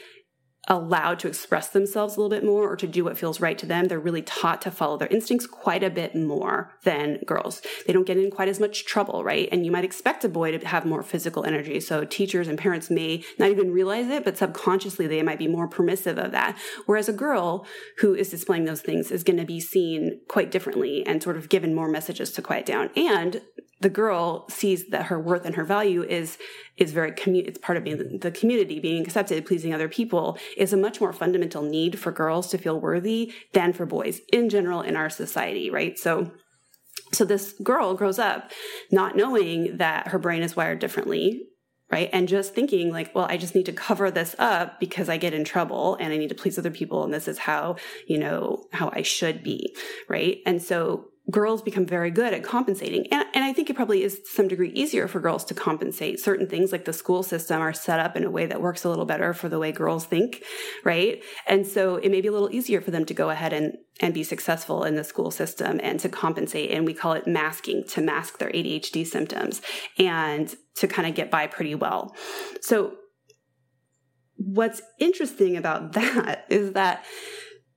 allowed 0.68 1.20
to 1.20 1.28
express 1.28 1.70
themselves 1.70 2.16
a 2.16 2.20
little 2.20 2.30
bit 2.30 2.44
more 2.44 2.72
or 2.72 2.76
to 2.76 2.88
do 2.88 3.04
what 3.04 3.18
feels 3.18 3.40
right 3.40 3.58
to 3.58 3.66
them. 3.66 3.86
They're 3.86 4.00
really 4.00 4.22
taught 4.22 4.62
to 4.64 4.72
follow 4.72 4.98
their 4.98 5.08
instincts 5.08 5.48
quite 5.48 5.84
a 5.84 5.90
bit 5.90 6.16
more 6.16 6.74
than 6.84 7.20
girls. 7.26 7.62
They 7.86 7.94
don't 7.94 8.06
get 8.06 8.18
in 8.18 8.32
quite 8.32 8.50
as 8.50 8.60
much 8.60 8.86
trouble, 8.86 9.24
right? 9.24 9.48
And 9.52 9.66
you 9.66 9.72
might 9.72 9.86
expect 9.86 10.26
a 10.26 10.30
boy 10.30 10.58
to 10.58 10.68
have 10.68 10.86
more 10.86 11.04
physical 11.04 11.46
energy. 11.46 11.80
So 11.80 12.04
teachers 12.04 12.48
and 12.48 12.58
parents 12.58 12.90
may 12.90 13.24
not 13.40 13.50
even 13.50 13.72
realize 13.72 14.08
it, 14.10 14.26
but 14.26 14.38
subconsciously 14.38 15.08
they 15.08 15.24
might 15.24 15.40
be 15.40 15.48
more 15.48 15.68
permissive 15.68 16.18
of 16.18 16.32
that. 16.32 16.58
Whereas 16.86 17.08
a 17.08 17.14
girl 17.14 17.66
who 18.00 18.14
is 18.14 18.30
displaying 18.30 18.66
those 18.66 18.82
things 18.82 19.12
is 19.12 19.24
going 19.24 19.38
to 19.38 19.46
be 19.46 19.60
seen 19.60 20.20
quite 20.28 20.52
differently 20.52 21.06
and 21.06 21.24
sort 21.24 21.38
of 21.38 21.50
given 21.50 21.74
more 21.74 21.88
messages 21.88 22.32
to 22.32 22.42
quiet 22.42 22.66
down. 22.66 22.90
And 22.96 23.42
the 23.80 23.90
girl 23.90 24.50
sees 24.50 24.88
that 24.90 25.06
her 25.06 25.20
worth 25.20 25.46
and 25.46 25.56
her 25.56 25.64
value 25.64 26.04
is 26.04 26.38
is 26.78 26.92
very 26.92 27.12
commu- 27.12 27.48
it's 27.48 27.60
part 27.60 27.78
of 27.78 27.84
being 27.84 28.20
the 28.20 28.32
community 28.32 28.80
being 28.80 29.04
accepted 29.04 29.46
pleasing 29.46 29.74
other 29.74 29.90
people 29.90 30.38
is 30.56 30.74
a 30.74 30.78
much 30.78 31.00
more 31.00 31.14
fundamental 31.14 31.62
need 31.62 32.00
for 32.00 32.12
girls 32.12 32.48
to 32.50 32.58
feel 32.58 32.80
worthy 32.80 33.34
than 33.54 33.74
for 33.74 33.86
boys 33.86 34.22
in 34.32 34.50
general 34.50 34.82
in 34.82 34.96
our 34.96 35.10
society 35.10 35.70
right 35.70 35.98
so 35.98 36.32
so 37.14 37.24
this 37.24 37.54
girl 37.64 37.94
grows 37.94 38.20
up 38.20 38.52
not 38.92 39.16
knowing 39.16 39.78
that 39.78 40.10
her 40.10 40.20
brain 40.20 40.42
is 40.42 40.56
wired 40.56 40.80
differently 40.80 41.48
right? 41.90 42.10
And 42.12 42.28
just 42.28 42.54
thinking 42.54 42.92
like, 42.92 43.16
well, 43.16 43.28
I 43.30 43.38
just 43.38 43.56
need 43.56 43.66
to 43.68 43.74
cover 43.74 44.12
this 44.12 44.36
up 44.40 44.80
because 44.80 45.08
I 45.08 45.18
get 45.18 45.34
in 45.34 45.46
trouble 45.46 45.96
and 46.00 46.12
I 46.12 46.18
need 46.18 46.30
to 46.30 46.36
please 46.36 46.58
other 46.58 46.72
people. 46.72 47.04
And 47.04 47.14
this 47.14 47.28
is 47.28 47.38
how, 47.38 47.78
you 48.08 48.18
know, 48.18 48.66
how 48.74 48.90
I 48.92 49.04
should 49.04 49.44
be, 49.44 49.76
right? 50.10 50.40
And 50.46 50.62
so 50.62 51.06
girls 51.30 51.62
become 51.62 51.86
very 51.86 52.10
good 52.10 52.34
at 52.34 52.44
compensating. 52.44 53.06
And, 53.12 53.26
and 53.34 53.44
I 53.44 53.52
think 53.52 53.70
it 53.70 53.76
probably 53.76 54.04
is 54.04 54.20
to 54.20 54.26
some 54.28 54.48
degree 54.48 54.70
easier 54.70 55.08
for 55.08 55.20
girls 55.20 55.44
to 55.46 55.54
compensate. 55.54 56.22
Certain 56.22 56.48
things 56.48 56.72
like 56.72 56.86
the 56.86 56.94
school 56.94 57.22
system 57.22 57.62
are 57.62 57.74
set 57.74 58.00
up 58.00 58.16
in 58.16 58.24
a 58.24 58.32
way 58.32 58.46
that 58.46 58.62
works 58.62 58.86
a 58.86 58.90
little 58.90 59.06
better 59.06 59.34
for 59.34 59.50
the 59.50 59.60
way 59.60 59.74
girls 59.74 60.06
think, 60.06 60.44
right? 60.86 61.22
And 61.46 61.68
so 61.68 61.98
it 61.98 62.12
may 62.12 62.22
be 62.22 62.30
a 62.30 62.32
little 62.32 62.52
easier 62.52 62.80
for 62.80 62.92
them 62.92 63.04
to 63.06 63.14
go 63.14 63.30
ahead 63.30 63.52
and, 63.52 63.74
and 64.00 64.14
be 64.14 64.24
successful 64.24 64.84
in 64.86 64.96
the 64.96 65.04
school 65.04 65.30
system 65.30 65.82
and 65.84 66.00
to 66.00 66.08
compensate. 66.08 66.72
And 66.72 66.86
we 66.86 66.94
call 66.94 67.12
it 67.14 67.28
masking 67.28 67.84
to 67.90 68.02
mask 68.02 68.38
their 68.38 68.50
ADHD 68.50 69.06
symptoms 69.06 69.62
and 70.00 70.56
to 70.76 70.88
kind 70.88 71.10
of 71.10 71.16
get 71.16 71.30
by 71.30 71.48
pretty 71.48 71.76
well. 71.76 72.16
So 72.62 72.96
what's 74.38 74.82
interesting 74.98 75.58
about 75.58 75.92
that 75.94 76.46
is 76.50 76.72
that 76.72 77.04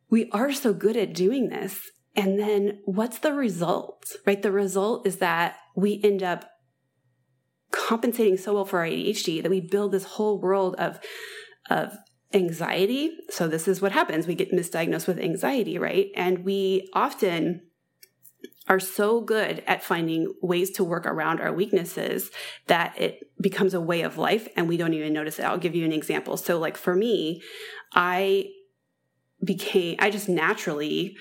we 0.08 0.30
are 0.30 0.52
so 0.52 0.72
good 0.72 0.96
at 0.96 1.14
doing 1.14 1.48
this 1.48 1.80
and 2.16 2.38
then 2.38 2.80
what's 2.84 3.18
the 3.18 3.32
result, 3.32 4.12
right? 4.26 4.40
The 4.40 4.52
result 4.52 5.06
is 5.06 5.16
that 5.16 5.56
we 5.76 6.00
end 6.02 6.22
up 6.22 6.50
compensating 7.70 8.36
so 8.36 8.54
well 8.54 8.64
for 8.64 8.80
our 8.80 8.86
ADHD 8.86 9.42
that 9.42 9.50
we 9.50 9.60
build 9.60 9.92
this 9.92 10.04
whole 10.04 10.40
world 10.40 10.74
of, 10.76 10.98
of 11.68 11.96
anxiety. 12.34 13.16
So 13.30 13.46
this 13.46 13.68
is 13.68 13.80
what 13.80 13.92
happens. 13.92 14.26
We 14.26 14.34
get 14.34 14.52
misdiagnosed 14.52 15.06
with 15.06 15.18
anxiety, 15.18 15.78
right? 15.78 16.08
And 16.16 16.44
we 16.44 16.88
often 16.92 17.62
are 18.68 18.80
so 18.80 19.20
good 19.20 19.62
at 19.66 19.82
finding 19.82 20.32
ways 20.42 20.70
to 20.70 20.84
work 20.84 21.06
around 21.06 21.40
our 21.40 21.52
weaknesses 21.52 22.30
that 22.66 22.94
it 23.00 23.30
becomes 23.40 23.74
a 23.74 23.80
way 23.80 24.02
of 24.02 24.18
life 24.18 24.46
and 24.56 24.68
we 24.68 24.76
don't 24.76 24.94
even 24.94 25.12
notice 25.12 25.38
it. 25.38 25.44
I'll 25.44 25.58
give 25.58 25.74
you 25.74 25.84
an 25.84 25.92
example. 25.92 26.36
So 26.36 26.58
like 26.58 26.76
for 26.76 26.94
me, 26.94 27.42
I 27.94 28.50
became, 29.44 29.96
I 29.98 30.10
just 30.10 30.28
naturally 30.28 31.16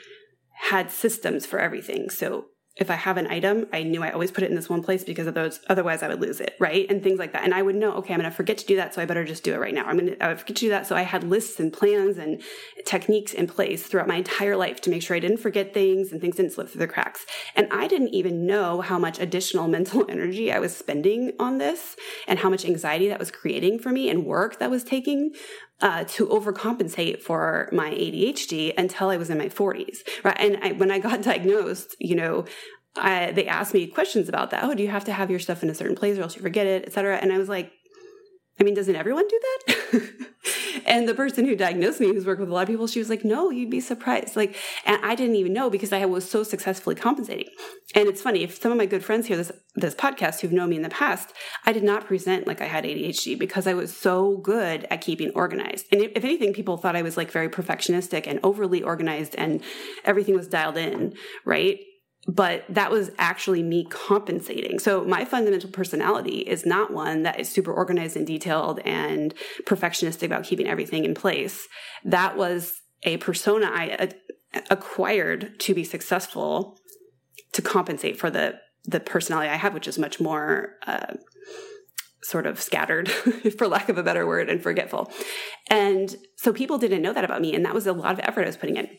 had 0.60 0.92
systems 0.92 1.46
for 1.46 1.60
everything. 1.60 2.10
So 2.10 2.46
if 2.80 2.90
I 2.90 2.96
have 2.96 3.18
an 3.18 3.28
item, 3.28 3.68
I 3.74 3.84
knew 3.84 4.02
I 4.04 4.12
always 4.12 4.32
put 4.32 4.44
it 4.44 4.50
in 4.50 4.56
this 4.56 4.70
one 4.70 4.82
place 4.82 5.04
because 5.04 5.28
of 5.28 5.34
those, 5.34 5.60
otherwise 5.68 6.02
I 6.02 6.08
would 6.08 6.22
lose 6.22 6.40
it, 6.40 6.56
right? 6.60 6.90
And 6.90 7.04
things 7.04 7.20
like 7.20 7.34
that. 7.34 7.44
And 7.44 7.54
I 7.54 7.62
would 7.62 7.76
know, 7.76 7.92
okay, 7.96 8.14
I'm 8.14 8.22
going 8.22 8.30
to 8.30 8.36
forget 8.36 8.58
to 8.60 8.66
do 8.66 8.78
that, 8.78 8.94
so 8.94 9.02
I 9.02 9.06
better 9.06 9.26
just 9.26 9.44
do 9.44 9.54
it 9.54 9.58
right 9.58 9.74
now. 9.74 9.86
I'm 9.86 9.98
going 9.98 10.16
to, 10.18 10.36
forget 10.38 10.46
to 10.48 10.54
do 10.54 10.70
that. 10.70 10.88
So 10.88 10.96
I 10.96 11.02
had 11.02 11.26
lists 11.26 11.60
and 11.60 11.74
plans 11.74 12.18
and 12.18 12.42
techniques 12.86 13.34
in 13.34 13.48
place 13.48 13.86
throughout 13.86 14.08
my 14.08 14.16
entire 14.16 14.56
life 14.56 14.80
to 14.82 14.90
make 14.90 15.02
sure 15.02 15.18
I 15.18 15.20
didn't 15.20 15.38
forget 15.38 15.74
things 15.74 16.14
and 16.14 16.22
things 16.22 16.38
didn't 16.38 16.54
slip 16.54 16.70
through 16.70 16.80
the 16.80 16.88
cracks. 16.88 17.26
And 17.54 17.68
I 17.70 17.88
didn't 17.88 18.14
even 18.14 18.46
know 18.46 18.80
how 18.80 18.98
much 18.98 19.20
additional 19.20 19.68
mental 19.80 20.06
energy 20.10 20.52
I 20.52 20.60
was 20.60 20.76
spending 20.76 21.34
on 21.38 21.58
this 21.58 21.98
and 22.28 22.40
how 22.40 22.50
much 22.50 22.64
anxiety 22.64 23.10
that 23.10 23.20
was 23.20 23.32
creating 23.32 23.80
for 23.80 23.90
me 23.90 24.10
and 24.10 24.26
work 24.26 24.60
that 24.60 24.72
was 24.72 24.86
taking 24.86 25.34
uh, 25.82 26.04
to 26.06 26.28
overcompensate 26.28 27.22
for 27.22 27.70
my 27.72 27.92
ADHD 27.92 28.74
until 28.78 29.10
I 29.10 29.18
was 29.18 29.30
in 29.30 29.38
my 29.38 29.48
40s. 29.48 30.00
Right. 30.24 30.38
And 30.40 30.58
I, 30.62 30.72
when 30.74 30.92
I 30.92 31.00
got 31.00 31.22
diagnosed, 31.32 31.96
you 32.00 32.16
know, 32.16 32.46
I, 32.96 33.32
they 33.32 33.48
asked 33.48 33.74
me 33.74 33.88
questions 33.88 34.28
about 34.28 34.50
that. 34.52 34.64
Oh, 34.64 34.74
do 34.74 34.84
you 34.84 34.90
have 34.90 35.06
to 35.06 35.14
have 35.14 35.30
your 35.30 35.40
stuff 35.40 35.64
in 35.64 35.70
a 35.70 35.76
certain 35.76 35.96
place 35.96 36.18
or 36.18 36.24
else 36.24 36.36
you 36.36 36.42
forget 36.42 36.68
it, 36.68 36.84
et 36.86 36.94
cetera? 36.94 37.18
And 37.18 37.32
I 37.32 37.38
was 37.38 37.48
like, 37.48 37.72
I 38.60 38.64
mean, 38.64 38.74
doesn't 38.74 38.96
everyone 38.96 39.28
do 39.28 39.40
that? 39.42 40.12
and 40.86 41.08
the 41.08 41.14
person 41.14 41.46
who 41.46 41.56
diagnosed 41.56 42.00
me, 42.00 42.08
who's 42.08 42.26
worked 42.26 42.40
with 42.42 42.50
a 42.50 42.54
lot 42.54 42.64
of 42.64 42.68
people, 42.68 42.88
she 42.88 43.00
was 43.00 43.10
like, 43.10 43.24
no, 43.24 43.50
you'd 43.50 43.70
be 43.70 43.80
surprised. 43.80 44.36
Like, 44.36 44.56
and 44.86 45.04
I 45.04 45.16
didn't 45.16 45.36
even 45.36 45.54
know 45.54 45.70
because 45.70 45.94
I 45.94 46.06
was 46.06 46.30
so 46.30 46.44
successfully 46.44 46.96
compensating. 46.96 47.48
And 47.96 48.08
it's 48.08 48.22
funny, 48.22 48.44
if 48.44 48.62
some 48.62 48.72
of 48.72 48.78
my 48.78 48.86
good 48.86 49.04
friends 49.04 49.28
hear 49.28 49.38
this, 49.38 49.52
this 49.76 49.96
podcast 49.96 50.42
who've 50.42 50.52
known 50.52 50.70
me 50.70 50.76
in 50.76 50.82
the 50.82 50.90
past, 50.90 51.32
I 51.66 51.72
did 51.72 51.84
not 51.84 52.06
present 52.06 52.48
like 52.48 52.62
I 52.62 52.66
had 52.66 52.84
ADHD 52.84 53.38
because 53.40 53.66
I 53.66 53.74
was 53.74 53.96
so 53.96 54.38
good 54.38 54.86
at 54.90 55.02
keeping 55.02 55.32
organized. 55.32 55.86
And 55.92 56.02
if, 56.02 56.24
anything, 56.24 56.54
people 56.54 56.78
thought 56.78 56.96
I 56.96 57.02
was 57.02 57.18
like 57.18 57.32
very 57.32 57.50
perfectionistic 57.50 58.28
and 58.28 58.40
overly 58.44 58.84
organized 58.84 59.36
and 59.36 59.62
everything 60.04 60.36
was 60.36 60.48
dialed 60.48 60.78
in, 60.78 61.14
right? 61.46 61.80
But 62.30 62.64
that 62.70 62.92
was 62.92 63.10
actually 63.18 63.64
me 63.64 63.86
compensating. 63.86 64.78
So 64.78 65.04
my 65.04 65.26
fundamental 65.26 65.70
personality 65.72 66.40
is 66.40 66.64
not 66.64 66.94
one 66.94 67.24
that 67.24 67.40
is 67.40 67.50
super 67.50 67.74
organized 67.74 68.16
and 68.16 68.28
detailed 68.28 68.80
and 68.86 69.34
perfectionistic 69.64 70.28
about 70.28 70.44
keeping 70.44 70.68
everything 70.68 71.06
in 71.06 71.16
place. 71.16 71.68
That 72.04 72.38
was 72.38 72.82
a 73.02 73.18
persona 73.18 73.72
I 73.74 74.12
acquired 74.70 75.60
to 75.62 75.74
be 75.74 75.84
successful 75.84 76.78
to 77.54 77.62
compensate 77.64 78.18
for 78.18 78.30
the 78.30 78.60
the 78.86 79.00
personality 79.00 79.50
I 79.50 79.56
have, 79.56 79.74
which 79.74 79.88
is 79.88 80.00
much 80.00 80.20
more 80.20 80.76
uh, 80.88 81.14
sort 82.22 82.48
of 82.48 82.62
scattered, 82.62 83.10
for 83.58 83.68
lack 83.68 83.90
of 83.90 83.98
a 83.98 84.04
better 84.04 84.26
word, 84.26 84.50
and 84.50 84.64
forgetful. 84.64 85.12
And 85.70 86.16
so 86.38 86.54
people 86.54 86.78
didn't 86.78 87.02
know 87.02 87.14
that 87.14 87.26
about 87.26 87.42
me, 87.42 87.54
and 87.54 87.66
that 87.66 87.74
was 87.74 87.88
a 87.88 87.94
lot 87.94 88.14
of 88.14 88.20
effort 88.24 88.44
I 88.44 88.48
was 88.48 88.58
putting 88.58 88.78
in. 88.78 88.90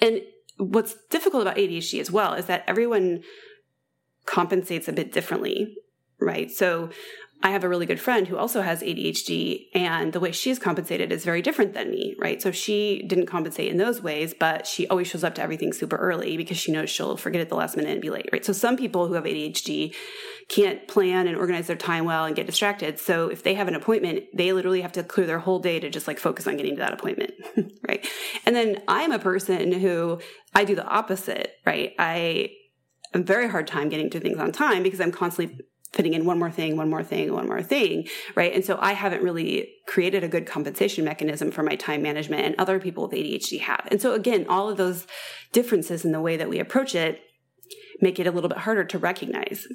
And 0.00 0.22
what's 0.58 0.96
difficult 1.10 1.42
about 1.42 1.56
ADHD 1.56 2.00
as 2.00 2.10
well 2.10 2.34
is 2.34 2.46
that 2.46 2.64
everyone 2.66 3.22
compensates 4.24 4.88
a 4.88 4.92
bit 4.92 5.12
differently, 5.12 5.76
right? 6.18 6.50
So 6.50 6.90
I 7.42 7.50
have 7.50 7.64
a 7.64 7.68
really 7.68 7.86
good 7.86 8.00
friend 8.00 8.26
who 8.26 8.36
also 8.36 8.62
has 8.62 8.82
ADHD, 8.82 9.66
and 9.74 10.12
the 10.12 10.20
way 10.20 10.32
she's 10.32 10.58
compensated 10.58 11.12
is 11.12 11.24
very 11.24 11.42
different 11.42 11.74
than 11.74 11.90
me, 11.90 12.16
right? 12.18 12.40
So 12.40 12.50
she 12.50 13.04
didn't 13.06 13.26
compensate 13.26 13.70
in 13.70 13.76
those 13.76 14.02
ways, 14.02 14.34
but 14.34 14.66
she 14.66 14.88
always 14.88 15.06
shows 15.06 15.22
up 15.22 15.34
to 15.36 15.42
everything 15.42 15.72
super 15.72 15.96
early 15.96 16.36
because 16.36 16.56
she 16.56 16.72
knows 16.72 16.90
she'll 16.90 17.16
forget 17.16 17.40
at 17.40 17.48
the 17.48 17.54
last 17.54 17.76
minute 17.76 17.92
and 17.92 18.00
be 18.00 18.10
late, 18.10 18.28
right? 18.32 18.44
So 18.44 18.52
some 18.52 18.76
people 18.76 19.06
who 19.06 19.14
have 19.14 19.24
ADHD 19.24 19.94
can't 20.48 20.88
plan 20.88 21.26
and 21.26 21.36
organize 21.36 21.66
their 21.66 21.76
time 21.76 22.04
well 22.04 22.24
and 22.24 22.34
get 22.34 22.46
distracted. 22.46 22.98
So 22.98 23.28
if 23.28 23.42
they 23.42 23.54
have 23.54 23.68
an 23.68 23.74
appointment, 23.74 24.24
they 24.34 24.52
literally 24.52 24.80
have 24.80 24.92
to 24.92 25.02
clear 25.02 25.26
their 25.26 25.40
whole 25.40 25.58
day 25.58 25.78
to 25.78 25.90
just 25.90 26.06
like 26.06 26.18
focus 26.18 26.46
on 26.46 26.56
getting 26.56 26.76
to 26.76 26.80
that 26.80 26.94
appointment, 26.94 27.32
right? 27.88 28.06
And 28.44 28.56
then 28.56 28.82
I'm 28.88 29.12
a 29.12 29.18
person 29.18 29.72
who 29.72 30.20
I 30.54 30.64
do 30.64 30.74
the 30.74 30.86
opposite, 30.86 31.52
right? 31.66 31.94
I 31.98 32.50
I 33.14 33.18
a 33.18 33.22
very 33.22 33.48
hard 33.48 33.66
time 33.66 33.88
getting 33.88 34.10
to 34.10 34.20
things 34.20 34.38
on 34.38 34.52
time 34.52 34.82
because 34.82 35.00
I'm 35.00 35.12
constantly 35.12 35.58
fitting 35.92 36.14
in 36.14 36.24
one 36.24 36.38
more 36.38 36.50
thing, 36.50 36.76
one 36.76 36.90
more 36.90 37.02
thing, 37.02 37.32
one 37.32 37.46
more 37.46 37.62
thing, 37.62 38.06
right? 38.34 38.52
And 38.52 38.64
so 38.64 38.78
I 38.80 38.92
haven't 38.92 39.22
really 39.22 39.72
created 39.86 40.24
a 40.24 40.28
good 40.28 40.46
compensation 40.46 41.04
mechanism 41.04 41.50
for 41.50 41.62
my 41.62 41.76
time 41.76 42.02
management 42.02 42.44
and 42.44 42.54
other 42.58 42.78
people 42.78 43.04
with 43.04 43.12
ADHD 43.12 43.60
have. 43.60 43.86
And 43.90 44.00
so 44.00 44.12
again, 44.12 44.46
all 44.48 44.68
of 44.68 44.76
those 44.76 45.06
differences 45.52 46.04
in 46.04 46.12
the 46.12 46.20
way 46.20 46.36
that 46.36 46.48
we 46.48 46.58
approach 46.58 46.94
it 46.94 47.20
make 48.00 48.18
it 48.18 48.26
a 48.26 48.30
little 48.30 48.48
bit 48.48 48.58
harder 48.58 48.84
to 48.84 48.98
recognize 48.98 49.66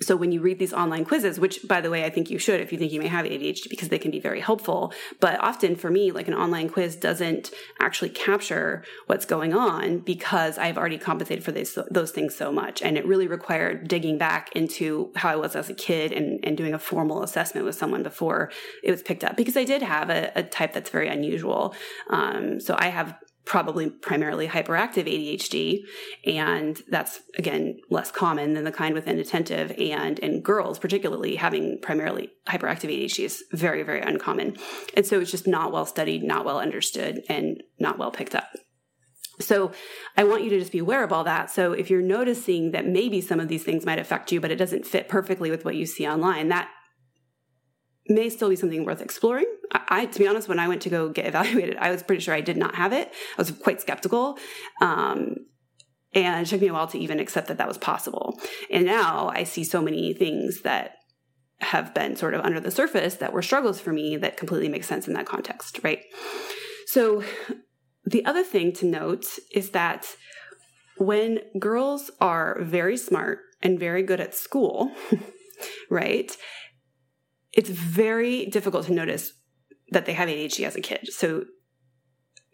so 0.00 0.16
when 0.16 0.32
you 0.32 0.40
read 0.40 0.58
these 0.58 0.72
online 0.72 1.04
quizzes 1.04 1.38
which 1.40 1.66
by 1.66 1.80
the 1.80 1.90
way 1.90 2.04
i 2.04 2.10
think 2.10 2.30
you 2.30 2.38
should 2.38 2.60
if 2.60 2.72
you 2.72 2.78
think 2.78 2.92
you 2.92 3.00
may 3.00 3.08
have 3.08 3.26
adhd 3.26 3.68
because 3.68 3.88
they 3.88 3.98
can 3.98 4.10
be 4.10 4.20
very 4.20 4.40
helpful. 4.40 4.92
But 5.20 5.40
often 5.40 5.76
for 5.76 5.90
me 5.90 6.10
like 6.10 6.28
an 6.28 6.34
online 6.34 6.68
quiz 6.68 6.96
doesn't 6.96 7.50
actually 7.80 8.10
capture 8.10 8.84
what's 9.06 9.24
going 9.24 9.54
on 9.54 9.98
because 9.98 10.58
i've 10.58 10.78
already 10.78 10.98
compensated 10.98 11.44
for 11.44 11.52
this, 11.52 11.78
those 11.90 12.10
things 12.10 12.34
so 12.34 12.52
much. 12.52 12.82
And 12.82 12.96
it 12.96 13.06
really 13.06 13.26
required 13.26 13.88
digging 13.88 14.18
back 14.18 14.50
into 14.52 15.12
how 15.16 15.28
i 15.30 15.36
was 15.36 15.54
as 15.56 15.68
a 15.68 15.74
kid 15.74 16.12
and, 16.12 16.40
and 16.44 16.56
doing 16.56 16.74
a 16.74 16.78
formal 16.78 17.22
assessment 17.22 17.66
with 17.66 17.76
someone 17.76 18.02
before 18.02 18.50
it 18.82 18.90
was 18.90 19.02
picked 19.02 19.24
up. 19.24 19.36
Because 19.36 19.56
i 19.56 19.64
did 19.64 19.82
have 19.82 20.10
a, 20.10 20.32
a 20.34 20.42
type 20.42 20.72
that's 20.72 20.90
very 20.90 21.08
unusual. 21.08 21.74
Um, 22.10 22.60
so 22.60 22.74
i 22.78 22.88
have 22.88 23.16
probably 23.46 23.88
primarily 23.88 24.48
hyperactive 24.48 25.06
ADHD. 25.06 25.78
And 26.26 26.82
that's 26.90 27.20
again 27.38 27.78
less 27.88 28.10
common 28.10 28.54
than 28.54 28.64
the 28.64 28.72
kind 28.72 28.92
with 28.92 29.06
inattentive 29.06 29.72
and 29.78 30.18
in 30.18 30.42
girls, 30.42 30.78
particularly 30.78 31.36
having 31.36 31.78
primarily 31.80 32.30
hyperactive 32.48 32.90
ADHD 32.90 33.24
is 33.24 33.44
very, 33.52 33.82
very 33.84 34.00
uncommon. 34.00 34.56
And 34.94 35.06
so 35.06 35.20
it's 35.20 35.30
just 35.30 35.46
not 35.46 35.72
well 35.72 35.86
studied, 35.86 36.22
not 36.24 36.44
well 36.44 36.58
understood, 36.58 37.22
and 37.28 37.62
not 37.78 37.98
well 37.98 38.10
picked 38.10 38.34
up. 38.34 38.48
So 39.38 39.72
I 40.16 40.24
want 40.24 40.44
you 40.44 40.50
to 40.50 40.58
just 40.58 40.72
be 40.72 40.78
aware 40.78 41.04
of 41.04 41.12
all 41.12 41.24
that. 41.24 41.50
So 41.50 41.72
if 41.72 41.90
you're 41.90 42.02
noticing 42.02 42.72
that 42.72 42.86
maybe 42.86 43.20
some 43.20 43.38
of 43.38 43.48
these 43.48 43.64
things 43.64 43.84
might 43.84 43.98
affect 43.98 44.32
you, 44.32 44.40
but 44.40 44.50
it 44.50 44.56
doesn't 44.56 44.86
fit 44.86 45.08
perfectly 45.08 45.50
with 45.50 45.64
what 45.64 45.76
you 45.76 45.86
see 45.86 46.08
online, 46.08 46.48
that 46.48 46.70
may 48.08 48.28
still 48.28 48.48
be 48.48 48.56
something 48.56 48.84
worth 48.84 49.00
exploring. 49.00 49.46
I, 49.72 50.06
to 50.06 50.18
be 50.18 50.26
honest, 50.26 50.48
when 50.48 50.58
I 50.58 50.68
went 50.68 50.82
to 50.82 50.90
go 50.90 51.08
get 51.08 51.26
evaluated, 51.26 51.76
I 51.76 51.90
was 51.90 52.02
pretty 52.02 52.22
sure 52.22 52.34
I 52.34 52.40
did 52.40 52.56
not 52.56 52.74
have 52.74 52.92
it. 52.92 53.08
I 53.08 53.40
was 53.40 53.50
quite 53.50 53.80
skeptical. 53.80 54.38
Um, 54.80 55.36
and 56.14 56.46
it 56.46 56.48
took 56.48 56.60
me 56.60 56.68
a 56.68 56.72
while 56.72 56.86
to 56.88 56.98
even 56.98 57.20
accept 57.20 57.48
that 57.48 57.58
that 57.58 57.68
was 57.68 57.78
possible. 57.78 58.40
And 58.70 58.86
now 58.86 59.28
I 59.28 59.44
see 59.44 59.64
so 59.64 59.82
many 59.82 60.14
things 60.14 60.62
that 60.62 60.92
have 61.60 61.94
been 61.94 62.16
sort 62.16 62.34
of 62.34 62.40
under 62.42 62.60
the 62.60 62.70
surface 62.70 63.16
that 63.16 63.32
were 63.32 63.42
struggles 63.42 63.80
for 63.80 63.92
me 63.92 64.16
that 64.16 64.36
completely 64.36 64.68
make 64.68 64.84
sense 64.84 65.08
in 65.08 65.14
that 65.14 65.26
context, 65.26 65.80
right? 65.82 66.02
So 66.86 67.22
the 68.04 68.24
other 68.24 68.44
thing 68.44 68.72
to 68.74 68.86
note 68.86 69.26
is 69.52 69.70
that 69.70 70.16
when 70.98 71.40
girls 71.58 72.10
are 72.20 72.58
very 72.62 72.96
smart 72.96 73.40
and 73.62 73.78
very 73.78 74.02
good 74.02 74.20
at 74.20 74.34
school, 74.34 74.92
right? 75.90 76.36
It's 77.56 77.70
very 77.70 78.46
difficult 78.46 78.86
to 78.86 78.92
notice 78.92 79.32
that 79.90 80.06
they 80.06 80.12
have 80.12 80.28
ADHD 80.28 80.66
as 80.66 80.76
a 80.76 80.80
kid. 80.80 81.08
So 81.10 81.46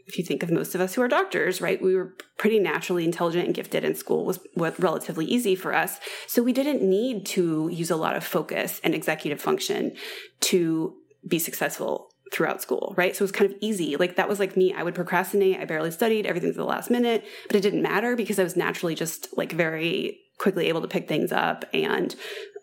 if 0.07 0.19
you 0.19 0.25
think 0.25 0.43
of 0.43 0.51
most 0.51 0.75
of 0.75 0.81
us 0.81 0.95
who 0.95 1.03
are 1.03 1.09
doctors, 1.09 1.61
right, 1.61 1.81
we 1.81 1.95
were 1.95 2.15
pretty 2.39 2.59
naturally 2.59 3.05
intelligent 3.05 3.47
and 3.47 3.55
gifted, 3.55 3.85
and 3.85 3.97
school 3.97 4.25
was, 4.25 4.41
relatively 4.57 5.25
easy 5.27 5.55
for 5.55 5.75
us. 5.75 5.99
So 6.27 6.43
we 6.43 6.53
didn't 6.53 6.83
need 6.83 7.27
to 7.27 7.69
use 7.73 7.91
a 7.91 7.97
lot 7.97 8.17
of 8.17 8.25
focus 8.25 8.81
and 8.85 8.95
executive 8.95 9.41
function 9.41 9.93
to 10.41 10.95
be 11.27 11.39
successful 11.39 12.09
throughout 12.33 12.63
school, 12.63 12.95
right? 12.97 13.15
So 13.15 13.23
it 13.23 13.25
was 13.25 13.33
kind 13.33 13.51
of 13.51 13.57
easy. 13.61 13.97
Like 13.97 14.17
that 14.17 14.29
was 14.29 14.41
like 14.41 14.57
me. 14.57 14.73
I 14.73 14.83
would 14.83 14.95
procrastinate. 14.95 15.61
I 15.61 15.65
barely 15.67 15.91
studied. 15.91 16.27
Everything's 16.27 16.57
the 16.57 16.65
last 16.65 16.91
minute, 16.91 17.25
but 17.47 17.57
it 17.57 17.61
didn't 17.61 17.83
matter 17.83 18.17
because 18.17 18.39
I 18.39 18.45
was 18.45 18.57
naturally 18.57 18.95
just 18.95 19.29
like 19.37 19.53
very 19.53 20.19
quickly 20.39 20.69
able 20.69 20.81
to 20.81 20.89
pick 20.89 21.09
things 21.09 21.31
up, 21.31 21.65
and 21.73 22.15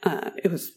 uh, 0.03 0.31
it 0.43 0.51
was 0.51 0.71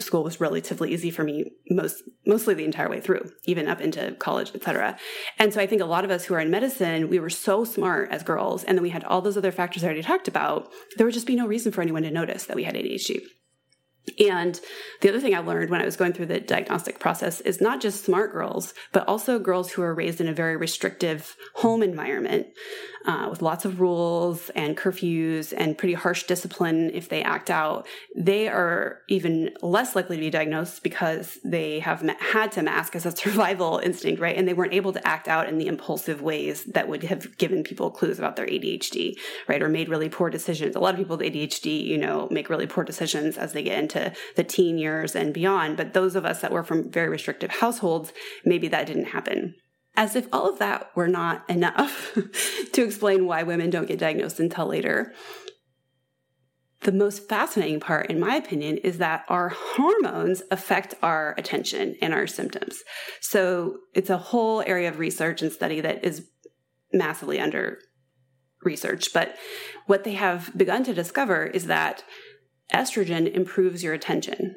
school 0.00 0.22
was 0.22 0.40
relatively 0.40 0.92
easy 0.92 1.10
for 1.10 1.24
me 1.24 1.50
most 1.70 2.02
mostly 2.26 2.54
the 2.54 2.64
entire 2.64 2.88
way 2.88 3.00
through 3.00 3.30
even 3.44 3.68
up 3.68 3.80
into 3.80 4.12
college 4.18 4.52
etc 4.54 4.96
and 5.38 5.52
so 5.52 5.60
i 5.60 5.66
think 5.66 5.82
a 5.82 5.86
lot 5.86 6.04
of 6.04 6.10
us 6.10 6.24
who 6.24 6.34
are 6.34 6.40
in 6.40 6.50
medicine 6.50 7.08
we 7.08 7.18
were 7.18 7.30
so 7.30 7.64
smart 7.64 8.10
as 8.10 8.22
girls 8.22 8.64
and 8.64 8.76
then 8.76 8.82
we 8.82 8.90
had 8.90 9.04
all 9.04 9.20
those 9.20 9.36
other 9.36 9.52
factors 9.52 9.82
i 9.82 9.86
already 9.86 10.02
talked 10.02 10.28
about 10.28 10.70
there 10.96 11.06
would 11.06 11.14
just 11.14 11.26
be 11.26 11.36
no 11.36 11.46
reason 11.46 11.72
for 11.72 11.82
anyone 11.82 12.02
to 12.02 12.10
notice 12.10 12.44
that 12.44 12.56
we 12.56 12.64
had 12.64 12.74
adhd 12.74 13.20
and 14.18 14.60
the 15.00 15.08
other 15.08 15.20
thing 15.20 15.34
I 15.34 15.40
learned 15.40 15.70
when 15.70 15.80
I 15.80 15.84
was 15.84 15.96
going 15.96 16.12
through 16.12 16.26
the 16.26 16.40
diagnostic 16.40 16.98
process 16.98 17.40
is 17.42 17.60
not 17.60 17.80
just 17.80 18.04
smart 18.04 18.32
girls, 18.32 18.74
but 18.92 19.06
also 19.06 19.38
girls 19.38 19.72
who 19.72 19.82
are 19.82 19.94
raised 19.94 20.20
in 20.20 20.28
a 20.28 20.32
very 20.32 20.56
restrictive 20.56 21.36
home 21.54 21.82
environment 21.82 22.46
uh, 23.08 23.26
with 23.28 23.42
lots 23.42 23.64
of 23.64 23.80
rules 23.80 24.50
and 24.50 24.76
curfews 24.76 25.52
and 25.56 25.76
pretty 25.76 25.94
harsh 25.94 26.22
discipline 26.24 26.90
if 26.94 27.08
they 27.08 27.22
act 27.22 27.50
out. 27.50 27.88
They 28.16 28.46
are 28.46 29.00
even 29.08 29.50
less 29.60 29.96
likely 29.96 30.16
to 30.16 30.22
be 30.22 30.30
diagnosed 30.30 30.84
because 30.84 31.38
they 31.44 31.80
have 31.80 32.02
had 32.20 32.52
to 32.52 32.62
mask 32.62 32.94
as 32.94 33.04
a 33.04 33.16
survival 33.16 33.80
instinct, 33.82 34.20
right? 34.20 34.36
And 34.36 34.46
they 34.46 34.54
weren't 34.54 34.74
able 34.74 34.92
to 34.92 35.04
act 35.06 35.26
out 35.26 35.48
in 35.48 35.58
the 35.58 35.66
impulsive 35.66 36.22
ways 36.22 36.64
that 36.66 36.86
would 36.86 37.02
have 37.02 37.36
given 37.36 37.64
people 37.64 37.90
clues 37.90 38.20
about 38.20 38.36
their 38.36 38.46
ADHD, 38.46 39.16
right? 39.48 39.60
Or 39.62 39.68
made 39.68 39.88
really 39.88 40.08
poor 40.08 40.30
decisions. 40.30 40.76
A 40.76 40.80
lot 40.80 40.94
of 40.94 40.98
people 40.98 41.16
with 41.16 41.26
ADHD, 41.26 41.84
you 41.84 41.98
know, 41.98 42.28
make 42.30 42.48
really 42.48 42.68
poor 42.68 42.84
decisions 42.84 43.36
as 43.36 43.52
they 43.52 43.64
get 43.64 43.78
into 43.78 43.88
into 43.88 44.12
the 44.36 44.44
teen 44.44 44.78
years 44.78 45.14
and 45.14 45.32
beyond. 45.32 45.76
But 45.76 45.94
those 45.94 46.16
of 46.16 46.24
us 46.24 46.40
that 46.40 46.52
were 46.52 46.64
from 46.64 46.90
very 46.90 47.08
restrictive 47.08 47.50
households, 47.50 48.12
maybe 48.44 48.68
that 48.68 48.86
didn't 48.86 49.06
happen. 49.06 49.54
As 49.96 50.14
if 50.14 50.28
all 50.32 50.48
of 50.48 50.58
that 50.58 50.90
were 50.94 51.08
not 51.08 51.48
enough 51.50 52.16
to 52.72 52.82
explain 52.82 53.26
why 53.26 53.42
women 53.42 53.70
don't 53.70 53.88
get 53.88 53.98
diagnosed 53.98 54.38
until 54.38 54.66
later. 54.66 55.12
The 56.82 56.92
most 56.92 57.28
fascinating 57.28 57.80
part, 57.80 58.08
in 58.08 58.20
my 58.20 58.36
opinion, 58.36 58.78
is 58.78 58.98
that 58.98 59.24
our 59.28 59.48
hormones 59.48 60.42
affect 60.52 60.94
our 61.02 61.34
attention 61.36 61.96
and 62.00 62.14
our 62.14 62.28
symptoms. 62.28 62.78
So 63.20 63.78
it's 63.94 64.10
a 64.10 64.18
whole 64.18 64.62
area 64.62 64.88
of 64.88 65.00
research 65.00 65.42
and 65.42 65.50
study 65.50 65.80
that 65.80 66.04
is 66.04 66.28
massively 66.92 67.40
under 67.40 67.80
research. 68.62 69.12
But 69.12 69.36
what 69.86 70.04
they 70.04 70.14
have 70.14 70.56
begun 70.56 70.84
to 70.84 70.94
discover 70.94 71.46
is 71.46 71.66
that 71.66 72.04
estrogen 72.72 73.32
improves 73.32 73.82
your 73.82 73.94
attention. 73.94 74.54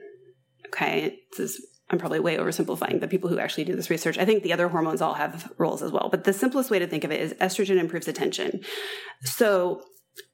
Okay, 0.68 1.20
this 1.32 1.40
is 1.40 1.68
I'm 1.92 2.00
probably 2.00 2.22
way 2.22 2.38
oversimplifying 2.38 3.02
the 3.02 3.08
people 3.08 3.30
who 3.30 3.38
actually 3.38 3.66
do 3.66 3.76
this 3.76 3.90
research. 3.90 4.18
I 4.18 4.26
think 4.26 4.44
the 4.44 4.54
other 4.54 4.70
hormones 4.70 5.02
all 5.02 5.14
have 5.14 5.52
roles 5.58 5.84
as 5.84 5.92
well, 5.92 6.08
but 6.10 6.24
the 6.24 6.34
simplest 6.34 6.72
way 6.72 6.80
to 6.80 6.88
think 6.88 7.04
of 7.04 7.12
it 7.12 7.20
is 7.20 7.34
estrogen 7.34 7.78
improves 7.78 8.08
attention. 8.08 8.62
So 9.24 9.84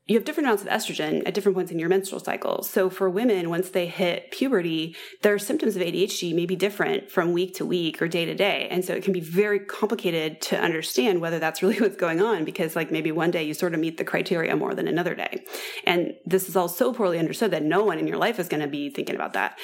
you 0.05 0.15
have 0.15 0.23
different 0.23 0.47
amounts 0.47 0.63
of 0.63 0.69
estrogen 0.69 1.27
at 1.27 1.33
different 1.33 1.55
points 1.55 1.69
in 1.69 1.79
your 1.79 1.89
menstrual 1.89 2.21
cycle. 2.21 2.63
So 2.63 2.89
for 2.89 3.09
women, 3.09 3.49
once 3.49 3.71
they 3.71 3.87
hit 3.87 4.31
puberty, 4.31 4.95
their 5.21 5.37
symptoms 5.37 5.75
of 5.75 5.81
ADHD 5.81 6.33
may 6.33 6.45
be 6.45 6.55
different 6.55 7.11
from 7.11 7.33
week 7.33 7.55
to 7.55 7.65
week 7.65 8.01
or 8.01 8.07
day 8.07 8.23
to 8.23 8.33
day. 8.33 8.69
And 8.71 8.85
so 8.85 8.93
it 8.93 9.03
can 9.03 9.11
be 9.11 9.19
very 9.19 9.59
complicated 9.59 10.39
to 10.43 10.57
understand 10.57 11.19
whether 11.19 11.39
that's 11.39 11.61
really 11.61 11.79
what's 11.81 11.97
going 11.97 12.21
on 12.21 12.45
because 12.45 12.75
like 12.75 12.89
maybe 12.89 13.11
one 13.11 13.31
day 13.31 13.43
you 13.43 13.53
sort 13.53 13.73
of 13.73 13.81
meet 13.81 13.97
the 13.97 14.05
criteria 14.05 14.55
more 14.55 14.73
than 14.73 14.87
another 14.87 15.13
day. 15.13 15.43
And 15.85 16.13
this 16.25 16.47
is 16.47 16.55
all 16.55 16.69
so 16.69 16.93
poorly 16.93 17.19
understood 17.19 17.51
that 17.51 17.63
no 17.63 17.83
one 17.83 17.99
in 17.99 18.07
your 18.07 18.17
life 18.17 18.39
is 18.39 18.47
going 18.47 18.61
to 18.61 18.67
be 18.67 18.89
thinking 18.89 19.15
about 19.15 19.33
that. 19.33 19.59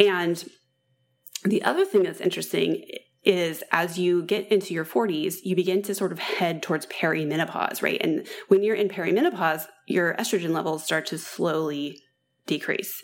And 0.00 0.44
the 1.44 1.62
other 1.62 1.84
thing 1.84 2.02
that's 2.02 2.20
interesting 2.20 2.84
is 3.22 3.62
as 3.72 3.98
you 3.98 4.22
get 4.22 4.50
into 4.52 4.74
your 4.74 4.84
40s, 4.84 5.36
you 5.44 5.56
begin 5.56 5.82
to 5.82 5.94
sort 5.94 6.12
of 6.12 6.18
head 6.18 6.62
towards 6.62 6.86
perimenopause, 6.86 7.82
right? 7.82 8.00
And 8.02 8.26
when 8.48 8.62
you're 8.62 8.74
in 8.74 8.88
perimenopause, 8.88 9.66
your 9.86 10.14
estrogen 10.14 10.50
levels 10.50 10.84
start 10.84 11.06
to 11.06 11.18
slowly 11.18 12.00
decrease. 12.46 13.02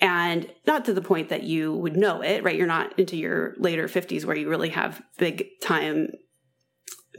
And 0.00 0.48
not 0.66 0.84
to 0.84 0.94
the 0.94 1.02
point 1.02 1.28
that 1.28 1.42
you 1.42 1.74
would 1.74 1.96
know 1.96 2.22
it, 2.22 2.44
right? 2.44 2.54
You're 2.54 2.68
not 2.68 2.96
into 2.98 3.16
your 3.16 3.54
later 3.58 3.88
50s 3.88 4.24
where 4.24 4.36
you 4.36 4.48
really 4.48 4.68
have 4.68 5.02
big 5.18 5.46
time 5.60 6.10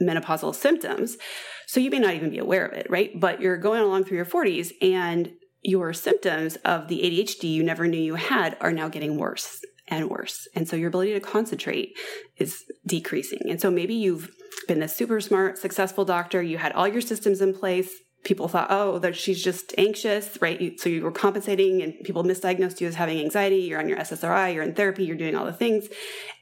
menopausal 0.00 0.54
symptoms. 0.54 1.18
So 1.66 1.78
you 1.78 1.90
may 1.90 1.98
not 1.98 2.14
even 2.14 2.30
be 2.30 2.38
aware 2.38 2.64
of 2.64 2.72
it, 2.72 2.86
right? 2.88 3.18
But 3.18 3.42
you're 3.42 3.58
going 3.58 3.82
along 3.82 4.04
through 4.04 4.16
your 4.16 4.26
40s 4.26 4.72
and 4.80 5.32
your 5.62 5.92
symptoms 5.92 6.56
of 6.64 6.88
the 6.88 7.02
ADHD 7.02 7.52
you 7.52 7.62
never 7.62 7.86
knew 7.86 8.00
you 8.00 8.14
had 8.14 8.56
are 8.62 8.72
now 8.72 8.88
getting 8.88 9.18
worse 9.18 9.60
and 9.90 10.08
worse. 10.08 10.48
And 10.54 10.68
so 10.68 10.76
your 10.76 10.88
ability 10.88 11.12
to 11.14 11.20
concentrate 11.20 11.96
is 12.36 12.64
decreasing. 12.86 13.50
And 13.50 13.60
so 13.60 13.70
maybe 13.70 13.94
you've 13.94 14.30
been 14.68 14.82
a 14.82 14.88
super 14.88 15.20
smart, 15.20 15.58
successful 15.58 16.04
doctor, 16.04 16.42
you 16.42 16.58
had 16.58 16.72
all 16.72 16.88
your 16.88 17.00
systems 17.00 17.40
in 17.40 17.54
place. 17.54 17.90
People 18.22 18.48
thought, 18.48 18.66
oh, 18.70 18.98
that 18.98 19.16
she's 19.16 19.42
just 19.42 19.72
anxious, 19.78 20.36
right? 20.42 20.78
So 20.78 20.90
you 20.90 21.02
were 21.02 21.10
compensating, 21.10 21.80
and 21.80 21.94
people 22.04 22.22
misdiagnosed 22.22 22.78
you 22.80 22.86
as 22.86 22.94
having 22.94 23.18
anxiety. 23.18 23.56
You're 23.56 23.80
on 23.80 23.88
your 23.88 23.96
SSRI, 23.96 24.52
you're 24.52 24.62
in 24.62 24.74
therapy, 24.74 25.04
you're 25.04 25.16
doing 25.16 25.34
all 25.34 25.46
the 25.46 25.54
things, 25.54 25.88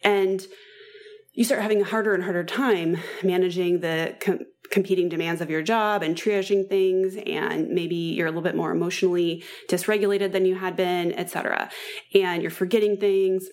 and 0.03 0.45
you 1.39 1.45
start 1.45 1.63
having 1.63 1.81
a 1.81 1.85
harder 1.85 2.15
and 2.15 2.25
harder 2.25 2.43
time 2.43 2.97
managing 3.23 3.79
the 3.79 4.17
com- 4.19 4.41
competing 4.73 5.09
demands 5.09 5.41
of 5.41 5.49
your 5.49 5.63
job 5.63 6.03
and 6.03 6.17
triaging 6.17 6.69
things 6.69 7.17
and 7.27 7.69
maybe 7.69 7.95
you're 7.95 8.27
a 8.27 8.31
little 8.31 8.43
bit 8.43 8.57
more 8.57 8.73
emotionally 8.73 9.45
dysregulated 9.71 10.33
than 10.33 10.45
you 10.45 10.57
had 10.57 10.75
been 10.75 11.13
etc 11.13 11.71
and 12.13 12.43
you're 12.43 12.51
forgetting 12.51 12.97
things 12.97 13.47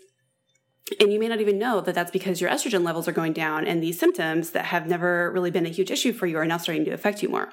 and 1.00 1.13
you 1.13 1.19
may 1.19 1.28
not 1.28 1.41
even 1.41 1.60
know 1.60 1.80
that 1.80 1.93
that's 1.93 2.10
because 2.10 2.41
your 2.41 2.50
estrogen 2.50 2.84
levels 2.84 3.08
are 3.08 3.12
going 3.12 3.34
down 3.34 3.67
and 3.67 3.84
these 3.84 4.00
symptoms 4.00 4.50
that 4.52 4.65
have 4.65 4.88
never 4.88 5.32
really 5.32 5.52
been 5.52 5.67
a 5.67 5.69
huge 5.69 5.91
issue 5.91 6.12
for 6.12 6.26
you 6.26 6.38
are 6.38 6.45
now 6.45 6.58
starting 6.58 6.86
to 6.86 6.91
affect 6.91 7.24
you 7.24 7.30
more. 7.30 7.50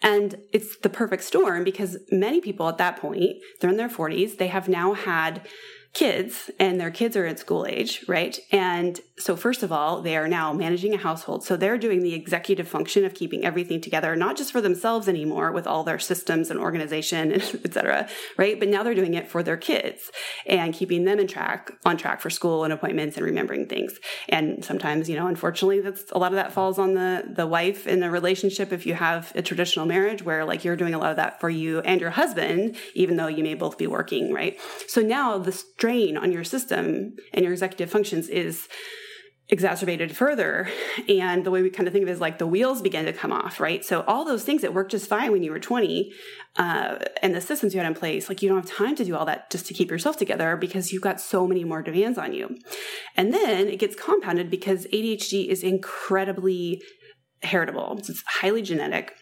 And 0.00 0.36
it's 0.50 0.78
the 0.78 0.88
perfect 0.88 1.24
storm 1.24 1.62
because 1.62 1.98
many 2.10 2.40
people 2.40 2.68
at 2.68 2.78
that 2.78 2.96
point, 2.96 3.36
they're 3.60 3.68
in 3.68 3.76
their 3.76 3.90
40s, 3.90 4.38
they 4.38 4.46
have 4.46 4.66
now 4.66 4.94
had 4.94 5.46
kids 5.92 6.50
and 6.60 6.80
their 6.80 6.90
kids 6.90 7.16
are 7.16 7.26
at 7.26 7.38
school 7.38 7.66
age, 7.66 8.04
right? 8.06 8.38
And 8.52 9.00
so 9.18 9.36
first 9.36 9.62
of 9.64 9.72
all, 9.72 10.02
they 10.02 10.16
are 10.16 10.28
now 10.28 10.52
managing 10.52 10.94
a 10.94 10.96
household. 10.96 11.44
So 11.44 11.56
they're 11.56 11.76
doing 11.76 12.00
the 12.00 12.14
executive 12.14 12.68
function 12.68 13.04
of 13.04 13.12
keeping 13.12 13.44
everything 13.44 13.80
together, 13.80 14.14
not 14.14 14.36
just 14.36 14.52
for 14.52 14.60
themselves 14.60 15.08
anymore 15.08 15.50
with 15.50 15.66
all 15.66 15.82
their 15.82 15.98
systems 15.98 16.48
and 16.48 16.60
organization, 16.60 17.32
et 17.32 17.72
cetera, 17.72 18.08
right? 18.38 18.58
But 18.58 18.68
now 18.68 18.84
they're 18.84 18.94
doing 18.94 19.14
it 19.14 19.28
for 19.28 19.42
their 19.42 19.56
kids 19.56 20.10
and 20.46 20.72
keeping 20.72 21.04
them 21.04 21.18
in 21.18 21.26
track, 21.26 21.72
on 21.84 21.96
track 21.96 22.20
for 22.20 22.30
school 22.30 22.62
and 22.62 22.72
appointments 22.72 23.16
and 23.16 23.26
remembering 23.26 23.66
things. 23.66 23.98
And 24.28 24.64
sometimes, 24.64 25.08
you 25.08 25.16
know, 25.16 25.26
unfortunately, 25.26 25.80
that's 25.80 26.10
a 26.12 26.18
lot 26.18 26.32
of 26.32 26.36
that 26.36 26.52
falls 26.52 26.78
on 26.78 26.94
the, 26.94 27.24
the 27.28 27.48
wife 27.48 27.88
in 27.88 27.98
the 27.98 28.10
relationship. 28.10 28.72
If 28.72 28.86
you 28.86 28.94
have 28.94 29.32
a 29.34 29.42
traditional 29.42 29.86
marriage 29.86 30.22
where 30.22 30.44
like 30.44 30.64
you're 30.64 30.76
doing 30.76 30.94
a 30.94 30.98
lot 30.98 31.10
of 31.10 31.16
that 31.16 31.40
for 31.40 31.50
you 31.50 31.80
and 31.80 32.00
your 32.00 32.10
husband, 32.10 32.76
even 32.94 33.16
though 33.16 33.26
you 33.26 33.42
may 33.42 33.54
both 33.54 33.76
be 33.76 33.88
working, 33.88 34.32
right? 34.32 34.58
So 34.86 35.00
now 35.00 35.36
this 35.36 35.64
strain 35.80 36.18
on 36.18 36.30
your 36.30 36.44
system 36.44 37.16
and 37.32 37.42
your 37.42 37.52
executive 37.52 37.90
functions 37.90 38.28
is 38.28 38.68
exacerbated 39.48 40.14
further. 40.14 40.68
And 41.08 41.42
the 41.42 41.50
way 41.50 41.62
we 41.62 41.70
kind 41.70 41.88
of 41.88 41.92
think 41.94 42.02
of 42.02 42.10
it 42.10 42.12
is 42.12 42.20
like 42.20 42.36
the 42.36 42.46
wheels 42.46 42.82
begin 42.82 43.06
to 43.06 43.14
come 43.14 43.32
off, 43.32 43.58
right? 43.58 43.82
So 43.82 44.04
all 44.06 44.26
those 44.26 44.44
things 44.44 44.60
that 44.60 44.74
worked 44.74 44.90
just 44.90 45.08
fine 45.08 45.32
when 45.32 45.42
you 45.42 45.50
were 45.50 45.58
20 45.58 46.12
uh, 46.56 46.98
and 47.22 47.34
the 47.34 47.40
systems 47.40 47.72
you 47.72 47.80
had 47.80 47.86
in 47.86 47.94
place, 47.94 48.28
like 48.28 48.42
you 48.42 48.48
don't 48.50 48.58
have 48.58 48.76
time 48.76 48.94
to 48.96 49.04
do 49.06 49.16
all 49.16 49.24
that 49.24 49.50
just 49.50 49.64
to 49.68 49.74
keep 49.74 49.90
yourself 49.90 50.18
together 50.18 50.54
because 50.54 50.92
you've 50.92 51.02
got 51.02 51.18
so 51.18 51.46
many 51.46 51.64
more 51.64 51.80
demands 51.80 52.18
on 52.18 52.34
you. 52.34 52.58
And 53.16 53.32
then 53.32 53.68
it 53.68 53.78
gets 53.78 53.96
compounded 53.96 54.50
because 54.50 54.86
ADHD 54.88 55.46
is 55.46 55.62
incredibly 55.62 56.82
heritable. 57.42 57.96
It's 57.98 58.22
highly 58.26 58.60
genetic. 58.60 59.14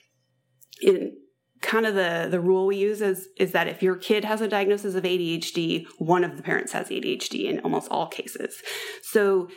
Kind 1.61 1.87
of 1.87 1.95
the 1.95 2.29
the 2.31 2.41
rule 2.41 2.67
we 2.67 2.77
use 2.77 3.01
is 3.01 3.29
is 3.37 3.53
that 3.53 3.69
if 3.69 3.83
your 3.83 3.97
kid 3.97 4.25
has 4.25 4.41
a 4.41 4.49
diagnosis 4.49 4.95
of 4.95 5.05
ADHD, 5.05 5.87
one 5.99 6.25
of 6.25 6.37
the 6.37 6.43
parents 6.43 6.73
has 6.73 6.89
ADHD 6.89 7.45
in 7.45 7.61
almost 7.61 7.91
all 7.91 8.07
cases. 8.07 8.63
So 9.03 9.49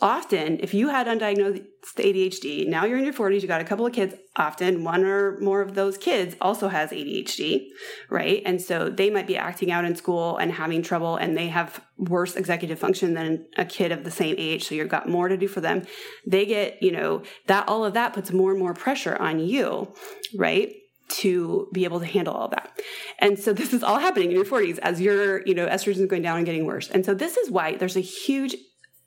often 0.00 0.60
if 0.60 0.74
you 0.74 0.88
had 0.88 1.06
undiagnosed 1.06 1.64
ADHD, 1.96 2.68
now 2.68 2.84
you're 2.84 2.98
in 2.98 3.04
your 3.04 3.14
40s, 3.14 3.42
you 3.42 3.48
got 3.48 3.60
a 3.60 3.64
couple 3.64 3.86
of 3.86 3.92
kids, 3.92 4.14
often 4.36 4.84
one 4.84 5.04
or 5.04 5.38
more 5.40 5.60
of 5.60 5.74
those 5.74 5.98
kids 5.98 6.36
also 6.40 6.68
has 6.68 6.90
ADHD, 6.90 7.66
right? 8.10 8.42
And 8.44 8.60
so 8.60 8.88
they 8.88 9.10
might 9.10 9.26
be 9.26 9.36
acting 9.36 9.70
out 9.70 9.84
in 9.84 9.96
school 9.96 10.36
and 10.36 10.52
having 10.52 10.82
trouble 10.82 11.16
and 11.16 11.36
they 11.36 11.48
have 11.48 11.80
worse 11.96 12.36
executive 12.36 12.78
function 12.78 13.14
than 13.14 13.46
a 13.56 13.64
kid 13.64 13.90
of 13.90 14.04
the 14.04 14.10
same 14.10 14.36
age. 14.38 14.64
So 14.64 14.74
you've 14.74 14.88
got 14.88 15.08
more 15.08 15.28
to 15.28 15.36
do 15.36 15.48
for 15.48 15.60
them. 15.60 15.84
They 16.26 16.46
get, 16.46 16.82
you 16.82 16.92
know, 16.92 17.22
that 17.46 17.68
all 17.68 17.84
of 17.84 17.94
that 17.94 18.12
puts 18.12 18.30
more 18.30 18.50
and 18.50 18.60
more 18.60 18.74
pressure 18.74 19.16
on 19.16 19.40
you, 19.40 19.92
right? 20.36 20.72
To 21.08 21.68
be 21.72 21.84
able 21.84 22.00
to 22.00 22.06
handle 22.06 22.34
all 22.34 22.48
that. 22.48 22.80
And 23.18 23.38
so 23.38 23.52
this 23.52 23.72
is 23.72 23.82
all 23.82 23.98
happening 23.98 24.30
in 24.30 24.36
your 24.36 24.44
40s 24.44 24.78
as 24.78 25.00
your, 25.00 25.46
you 25.46 25.54
know, 25.54 25.66
estrogen 25.66 26.00
is 26.00 26.06
going 26.06 26.22
down 26.22 26.36
and 26.36 26.46
getting 26.46 26.66
worse. 26.66 26.88
And 26.90 27.04
so 27.04 27.14
this 27.14 27.36
is 27.36 27.50
why 27.50 27.76
there's 27.76 27.96
a 27.96 28.00
huge 28.00 28.56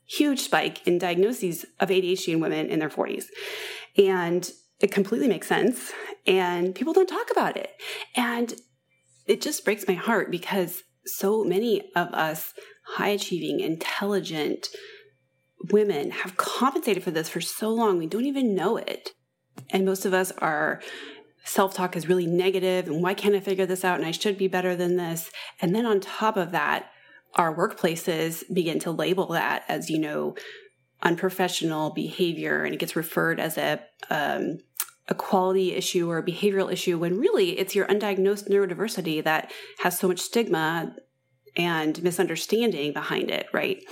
huge 0.06 0.40
spike 0.40 0.86
in 0.86 0.98
diagnoses 0.98 1.64
of 1.80 1.88
ADHD 1.88 2.34
in 2.34 2.40
women 2.40 2.68
in 2.68 2.78
their 2.78 2.90
40s. 2.90 3.26
And 3.96 4.50
it 4.80 4.92
completely 4.92 5.28
makes 5.28 5.46
sense. 5.46 5.92
And 6.26 6.74
people 6.74 6.92
don't 6.92 7.08
talk 7.08 7.30
about 7.30 7.56
it. 7.56 7.70
And 8.14 8.54
it 9.26 9.40
just 9.40 9.64
breaks 9.64 9.86
my 9.86 9.94
heart 9.94 10.30
because 10.30 10.82
so 11.06 11.44
many 11.44 11.90
of 11.94 12.08
us 12.08 12.52
high 12.84 13.08
achieving, 13.08 13.60
intelligent 13.60 14.68
women 15.70 16.10
have 16.10 16.36
compensated 16.36 17.02
for 17.02 17.12
this 17.12 17.28
for 17.28 17.40
so 17.40 17.70
long. 17.70 17.98
We 17.98 18.06
don't 18.06 18.26
even 18.26 18.54
know 18.54 18.76
it. 18.76 19.10
And 19.70 19.84
most 19.84 20.04
of 20.04 20.12
us 20.12 20.32
are 20.38 20.80
self 21.44 21.74
talk 21.74 21.96
is 21.96 22.08
really 22.08 22.26
negative 22.26 22.86
and 22.86 23.02
why 23.02 23.14
can't 23.14 23.34
I 23.34 23.40
figure 23.40 23.66
this 23.66 23.84
out 23.84 23.98
and 23.98 24.06
I 24.06 24.10
should 24.10 24.38
be 24.38 24.48
better 24.48 24.76
than 24.76 24.96
this. 24.96 25.30
And 25.60 25.74
then 25.74 25.86
on 25.86 26.00
top 26.00 26.36
of 26.36 26.52
that, 26.52 26.90
our 27.34 27.54
workplaces 27.54 28.42
begin 28.52 28.78
to 28.80 28.90
label 28.90 29.28
that 29.28 29.64
as, 29.68 29.88
you 29.88 29.98
know, 29.98 30.34
unprofessional 31.02 31.90
behavior 31.90 32.62
and 32.62 32.74
it 32.74 32.78
gets 32.78 32.94
referred 32.94 33.40
as 33.40 33.58
a, 33.58 33.80
um, 34.10 34.58
a 35.08 35.14
quality 35.14 35.74
issue 35.74 36.08
or 36.08 36.18
a 36.18 36.22
behavioral 36.22 36.72
issue 36.72 36.98
when 36.98 37.18
really 37.18 37.58
it's 37.58 37.74
your 37.74 37.86
undiagnosed 37.86 38.48
neurodiversity 38.48 39.22
that 39.24 39.50
has 39.80 39.98
so 39.98 40.06
much 40.06 40.20
stigma 40.20 40.94
and 41.56 42.02
misunderstanding 42.02 42.92
behind 42.92 43.30
it, 43.30 43.46
right? 43.52 43.82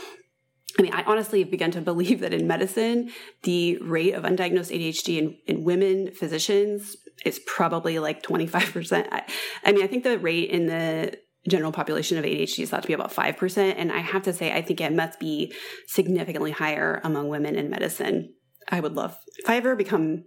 I 0.78 0.82
mean, 0.82 0.94
I 0.94 1.02
honestly 1.02 1.40
have 1.40 1.50
begun 1.50 1.70
to 1.72 1.80
believe 1.90 2.20
that 2.20 2.32
in 2.32 2.46
medicine, 2.46 3.10
the 3.42 3.78
rate 3.78 4.14
of 4.14 4.24
undiagnosed 4.24 4.74
ADHD 4.74 5.18
in, 5.18 5.36
in 5.46 5.64
women 5.64 6.12
physicians 6.12 6.96
is 7.24 7.40
probably 7.46 7.98
like 7.98 8.22
25%. 8.22 9.08
I, 9.10 9.24
I 9.64 9.72
mean, 9.72 9.82
I 9.82 9.86
think 9.86 10.04
the 10.04 10.18
rate 10.18 10.50
in 10.50 10.66
the 10.66 11.18
general 11.48 11.72
population 11.72 12.18
of 12.18 12.24
ADHD 12.24 12.60
is 12.60 12.70
thought 12.70 12.82
to 12.82 12.88
be 12.88 12.94
about 12.94 13.12
5%. 13.12 13.74
And 13.76 13.90
I 13.90 13.98
have 13.98 14.22
to 14.24 14.32
say, 14.32 14.52
I 14.52 14.62
think 14.62 14.80
it 14.80 14.92
must 14.92 15.18
be 15.18 15.52
significantly 15.86 16.50
higher 16.50 17.00
among 17.02 17.28
women 17.28 17.56
in 17.56 17.70
medicine. 17.70 18.34
I 18.68 18.80
would 18.80 18.94
love, 18.94 19.16
if 19.38 19.48
I 19.48 19.56
ever 19.56 19.74
become 19.74 20.24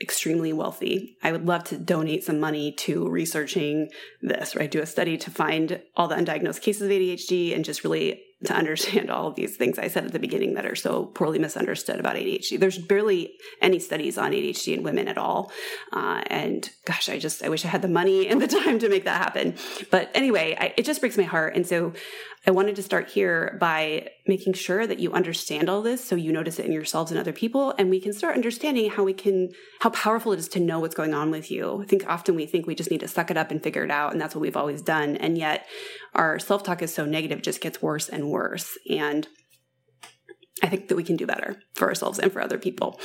extremely 0.00 0.52
wealthy, 0.52 1.16
I 1.22 1.32
would 1.32 1.46
love 1.46 1.64
to 1.64 1.78
donate 1.78 2.24
some 2.24 2.38
money 2.38 2.72
to 2.80 3.08
researching 3.08 3.88
this, 4.20 4.54
right? 4.54 4.70
Do 4.70 4.82
a 4.82 4.86
study 4.86 5.16
to 5.18 5.30
find 5.30 5.80
all 5.94 6.08
the 6.08 6.16
undiagnosed 6.16 6.60
cases 6.60 6.82
of 6.82 6.90
ADHD 6.90 7.54
and 7.54 7.64
just 7.64 7.84
really 7.84 8.22
to 8.44 8.52
understand 8.52 9.10
all 9.10 9.28
of 9.28 9.34
these 9.34 9.56
things 9.56 9.78
I 9.78 9.88
said 9.88 10.04
at 10.04 10.12
the 10.12 10.18
beginning 10.18 10.54
that 10.54 10.66
are 10.66 10.74
so 10.74 11.06
poorly 11.06 11.38
misunderstood 11.38 11.98
about 11.98 12.16
ADHD. 12.16 12.58
There's 12.58 12.78
barely 12.78 13.32
any 13.62 13.78
studies 13.78 14.18
on 14.18 14.32
ADHD 14.32 14.74
in 14.76 14.82
women 14.82 15.08
at 15.08 15.16
all. 15.16 15.50
Uh, 15.92 16.22
and 16.26 16.68
gosh, 16.84 17.08
I 17.08 17.18
just, 17.18 17.42
I 17.42 17.48
wish 17.48 17.64
I 17.64 17.68
had 17.68 17.80
the 17.80 17.88
money 17.88 18.28
and 18.28 18.40
the 18.40 18.46
time 18.46 18.78
to 18.80 18.90
make 18.90 19.04
that 19.04 19.22
happen. 19.22 19.54
But 19.90 20.10
anyway, 20.14 20.54
I, 20.58 20.74
it 20.76 20.84
just 20.84 21.00
breaks 21.00 21.16
my 21.16 21.24
heart. 21.24 21.56
And 21.56 21.66
so 21.66 21.94
I 22.48 22.52
wanted 22.52 22.76
to 22.76 22.82
start 22.82 23.10
here 23.10 23.56
by 23.60 24.08
making 24.28 24.52
sure 24.52 24.86
that 24.86 25.00
you 25.00 25.12
understand 25.12 25.68
all 25.68 25.82
this 25.82 26.04
so 26.04 26.14
you 26.14 26.32
notice 26.32 26.60
it 26.60 26.66
in 26.66 26.70
yourselves 26.70 27.10
and 27.10 27.18
other 27.18 27.32
people 27.32 27.74
and 27.76 27.90
we 27.90 28.00
can 28.00 28.12
start 28.12 28.36
understanding 28.36 28.88
how 28.88 29.02
we 29.02 29.14
can 29.14 29.50
how 29.80 29.90
powerful 29.90 30.32
it 30.32 30.38
is 30.38 30.46
to 30.50 30.60
know 30.60 30.78
what's 30.78 30.94
going 30.94 31.12
on 31.12 31.32
with 31.32 31.50
you. 31.50 31.82
I 31.82 31.86
think 31.86 32.08
often 32.08 32.36
we 32.36 32.46
think 32.46 32.68
we 32.68 32.76
just 32.76 32.90
need 32.90 33.00
to 33.00 33.08
suck 33.08 33.32
it 33.32 33.36
up 33.36 33.50
and 33.50 33.60
figure 33.60 33.84
it 33.84 33.90
out 33.90 34.12
and 34.12 34.20
that's 34.20 34.34
what 34.34 34.42
we've 34.42 34.56
always 34.56 34.80
done 34.80 35.16
and 35.16 35.36
yet 35.36 35.66
our 36.14 36.38
self-talk 36.38 36.82
is 36.82 36.94
so 36.94 37.04
negative 37.04 37.42
just 37.42 37.60
gets 37.60 37.82
worse 37.82 38.08
and 38.08 38.30
worse 38.30 38.78
and 38.88 39.26
I 40.62 40.68
think 40.68 40.88
that 40.88 40.96
we 40.96 41.04
can 41.04 41.16
do 41.16 41.26
better 41.26 41.56
for 41.74 41.88
ourselves 41.88 42.18
and 42.18 42.32
for 42.32 42.40
other 42.40 42.58
people. 42.58 42.98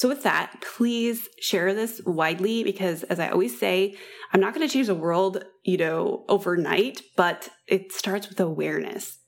So, 0.00 0.08
with 0.08 0.22
that, 0.22 0.62
please 0.62 1.28
share 1.42 1.74
this 1.74 2.00
widely 2.06 2.64
because, 2.64 3.02
as 3.02 3.20
I 3.20 3.28
always 3.28 3.60
say, 3.60 3.98
I'm 4.32 4.40
not 4.40 4.54
going 4.54 4.66
to 4.66 4.72
change 4.72 4.86
the 4.86 4.94
world, 4.94 5.44
you 5.62 5.76
know, 5.76 6.24
overnight, 6.26 7.02
but 7.18 7.50
it 7.68 7.92
starts 7.92 8.26
with 8.26 8.40
awareness. 8.40 9.18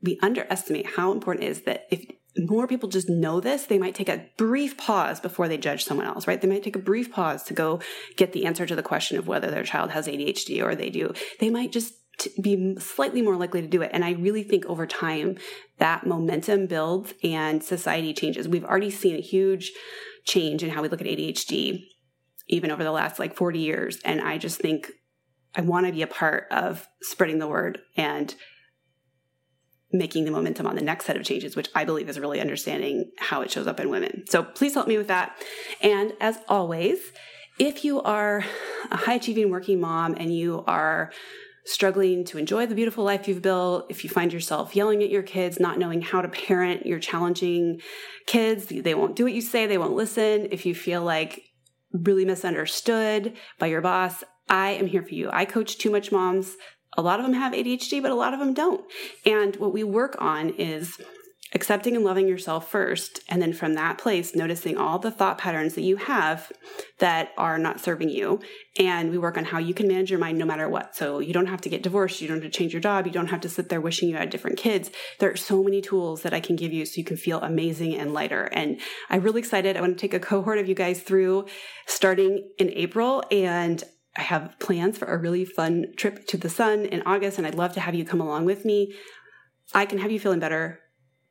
We 0.00 0.20
underestimate 0.22 0.86
how 0.86 1.10
important 1.10 1.46
it 1.46 1.50
is 1.50 1.62
that 1.62 1.88
if 1.90 2.04
more 2.38 2.68
people 2.68 2.88
just 2.88 3.10
know 3.10 3.40
this, 3.40 3.64
they 3.64 3.76
might 3.76 3.96
take 3.96 4.08
a 4.08 4.24
brief 4.36 4.78
pause 4.78 5.18
before 5.18 5.48
they 5.48 5.58
judge 5.58 5.84
someone 5.84 6.06
else, 6.06 6.28
right? 6.28 6.40
They 6.40 6.46
might 6.46 6.62
take 6.62 6.76
a 6.76 6.78
brief 6.78 7.10
pause 7.10 7.42
to 7.42 7.52
go 7.52 7.80
get 8.14 8.32
the 8.32 8.46
answer 8.46 8.66
to 8.66 8.76
the 8.76 8.84
question 8.84 9.18
of 9.18 9.26
whether 9.26 9.50
their 9.50 9.64
child 9.64 9.90
has 9.90 10.06
ADHD 10.06 10.62
or 10.62 10.76
they 10.76 10.90
do. 10.90 11.12
They 11.40 11.50
might 11.50 11.72
just 11.72 11.94
be 12.40 12.76
slightly 12.78 13.22
more 13.22 13.36
likely 13.36 13.62
to 13.62 13.66
do 13.66 13.82
it. 13.82 13.90
And 13.92 14.04
I 14.04 14.12
really 14.12 14.44
think 14.44 14.64
over 14.66 14.86
time 14.86 15.38
that 15.78 16.06
momentum 16.06 16.68
builds 16.68 17.14
and 17.24 17.64
society 17.64 18.12
changes. 18.12 18.46
We've 18.46 18.64
already 18.64 18.90
seen 18.90 19.16
a 19.16 19.20
huge 19.20 19.72
change 20.24 20.62
in 20.62 20.70
how 20.70 20.82
we 20.82 20.88
look 20.88 21.00
at 21.00 21.06
ADHD, 21.06 21.84
even 22.48 22.70
over 22.70 22.84
the 22.84 22.92
last 22.92 23.18
like 23.18 23.36
40 23.36 23.58
years. 23.58 23.98
And 24.04 24.20
I 24.20 24.38
just 24.38 24.58
think 24.58 24.90
I 25.54 25.62
want 25.62 25.86
to 25.86 25.92
be 25.92 26.02
a 26.02 26.06
part 26.06 26.46
of 26.50 26.86
spreading 27.02 27.38
the 27.38 27.48
word 27.48 27.78
and 27.96 28.34
making 29.92 30.24
the 30.24 30.30
momentum 30.30 30.66
on 30.66 30.76
the 30.76 30.82
next 30.82 31.06
set 31.06 31.16
of 31.16 31.24
changes, 31.24 31.56
which 31.56 31.68
I 31.74 31.84
believe 31.84 32.08
is 32.08 32.18
really 32.18 32.40
understanding 32.40 33.10
how 33.18 33.42
it 33.42 33.50
shows 33.50 33.66
up 33.66 33.80
in 33.80 33.90
women. 33.90 34.24
So 34.28 34.44
please 34.44 34.74
help 34.74 34.86
me 34.86 34.96
with 34.96 35.08
that. 35.08 35.36
And 35.80 36.12
as 36.20 36.38
always, 36.48 37.00
if 37.58 37.84
you 37.84 38.00
are 38.02 38.44
a 38.90 38.96
high 38.96 39.14
achieving 39.14 39.50
working 39.50 39.80
mom 39.80 40.14
and 40.16 40.34
you 40.34 40.64
are 40.66 41.12
struggling 41.64 42.24
to 42.24 42.38
enjoy 42.38 42.66
the 42.66 42.74
beautiful 42.74 43.04
life 43.04 43.28
you've 43.28 43.42
built, 43.42 43.86
if 43.90 44.04
you 44.04 44.10
find 44.10 44.32
yourself 44.32 44.74
yelling 44.74 45.02
at 45.02 45.10
your 45.10 45.22
kids, 45.22 45.60
not 45.60 45.78
knowing 45.78 46.02
how 46.02 46.20
to 46.22 46.28
parent 46.28 46.86
your 46.86 46.98
challenging 46.98 47.80
kids, 48.26 48.66
they 48.66 48.94
won't 48.94 49.16
do 49.16 49.24
what 49.24 49.32
you 49.32 49.40
say, 49.40 49.66
they 49.66 49.78
won't 49.78 49.94
listen. 49.94 50.48
If 50.50 50.66
you 50.66 50.74
feel 50.74 51.02
like 51.02 51.42
really 51.92 52.24
misunderstood 52.24 53.34
by 53.58 53.66
your 53.66 53.80
boss, 53.80 54.24
I 54.48 54.70
am 54.70 54.86
here 54.86 55.02
for 55.02 55.14
you. 55.14 55.30
I 55.32 55.44
coach 55.44 55.78
too 55.78 55.90
much 55.90 56.10
moms. 56.10 56.56
A 56.96 57.02
lot 57.02 57.20
of 57.20 57.26
them 57.26 57.34
have 57.34 57.52
ADHD, 57.52 58.02
but 58.02 58.10
a 58.10 58.16
lot 58.16 58.34
of 58.34 58.40
them 58.40 58.52
don't. 58.52 58.84
And 59.24 59.54
what 59.56 59.72
we 59.72 59.84
work 59.84 60.16
on 60.18 60.50
is 60.50 61.00
accepting 61.52 61.96
and 61.96 62.04
loving 62.04 62.28
yourself 62.28 62.70
first. 62.70 63.20
And 63.28 63.42
then 63.42 63.52
from 63.52 63.74
that 63.74 63.98
place, 63.98 64.34
noticing 64.34 64.76
all 64.76 64.98
the 64.98 65.10
thought 65.10 65.38
patterns 65.38 65.74
that 65.74 65.82
you 65.82 65.96
have 65.96 66.52
that 66.98 67.32
are 67.36 67.58
not 67.58 67.80
serving 67.80 68.08
you. 68.08 68.40
And 68.78 69.10
we 69.10 69.18
work 69.18 69.36
on 69.36 69.44
how 69.44 69.58
you 69.58 69.74
can 69.74 69.88
manage 69.88 70.10
your 70.10 70.20
mind 70.20 70.38
no 70.38 70.44
matter 70.44 70.68
what. 70.68 70.94
So 70.94 71.18
you 71.18 71.32
don't 71.32 71.46
have 71.46 71.60
to 71.62 71.68
get 71.68 71.82
divorced. 71.82 72.20
You 72.20 72.28
don't 72.28 72.42
have 72.42 72.50
to 72.50 72.56
change 72.56 72.72
your 72.72 72.80
job. 72.80 73.06
You 73.06 73.12
don't 73.12 73.28
have 73.28 73.40
to 73.40 73.48
sit 73.48 73.68
there 73.68 73.80
wishing 73.80 74.08
you 74.08 74.16
had 74.16 74.30
different 74.30 74.58
kids. 74.58 74.90
There 75.18 75.30
are 75.30 75.36
so 75.36 75.62
many 75.62 75.80
tools 75.80 76.22
that 76.22 76.34
I 76.34 76.40
can 76.40 76.56
give 76.56 76.72
you 76.72 76.86
so 76.86 76.98
you 76.98 77.04
can 77.04 77.16
feel 77.16 77.40
amazing 77.40 77.96
and 77.96 78.14
lighter. 78.14 78.44
And 78.52 78.80
I'm 79.08 79.22
really 79.22 79.40
excited. 79.40 79.76
I 79.76 79.80
want 79.80 79.98
to 79.98 80.00
take 80.00 80.14
a 80.14 80.20
cohort 80.20 80.58
of 80.58 80.68
you 80.68 80.74
guys 80.74 81.00
through 81.00 81.46
starting 81.86 82.48
in 82.58 82.70
April. 82.70 83.24
And 83.30 83.82
I 84.16 84.22
have 84.22 84.54
plans 84.60 84.98
for 84.98 85.06
a 85.06 85.18
really 85.18 85.44
fun 85.44 85.86
trip 85.96 86.26
to 86.28 86.36
the 86.36 86.48
sun 86.48 86.84
in 86.84 87.02
August. 87.06 87.38
And 87.38 87.46
I'd 87.46 87.54
love 87.56 87.72
to 87.74 87.80
have 87.80 87.94
you 87.94 88.04
come 88.04 88.20
along 88.20 88.44
with 88.44 88.64
me. 88.64 88.94
I 89.74 89.86
can 89.86 89.98
have 89.98 90.10
you 90.10 90.20
feeling 90.20 90.40
better 90.40 90.80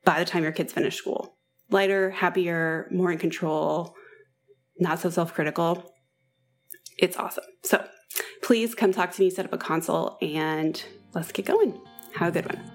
by 0.04 0.18
the 0.18 0.24
time 0.24 0.42
your 0.42 0.52
kids 0.52 0.72
finish 0.72 0.96
school. 0.96 1.36
Lighter, 1.70 2.10
happier, 2.10 2.88
more 2.90 3.12
in 3.12 3.18
control, 3.18 3.94
not 4.78 4.98
so 4.98 5.10
self 5.10 5.34
critical. 5.34 5.92
It's 6.98 7.16
awesome. 7.16 7.44
So 7.62 7.84
please 8.42 8.74
come 8.74 8.92
talk 8.92 9.12
to 9.12 9.22
me, 9.22 9.30
set 9.30 9.44
up 9.44 9.52
a 9.52 9.58
consult, 9.58 10.22
and 10.22 10.82
let's 11.14 11.32
get 11.32 11.46
going. 11.46 11.80
Have 12.14 12.28
a 12.28 12.42
good 12.42 12.52
one. 12.52 12.70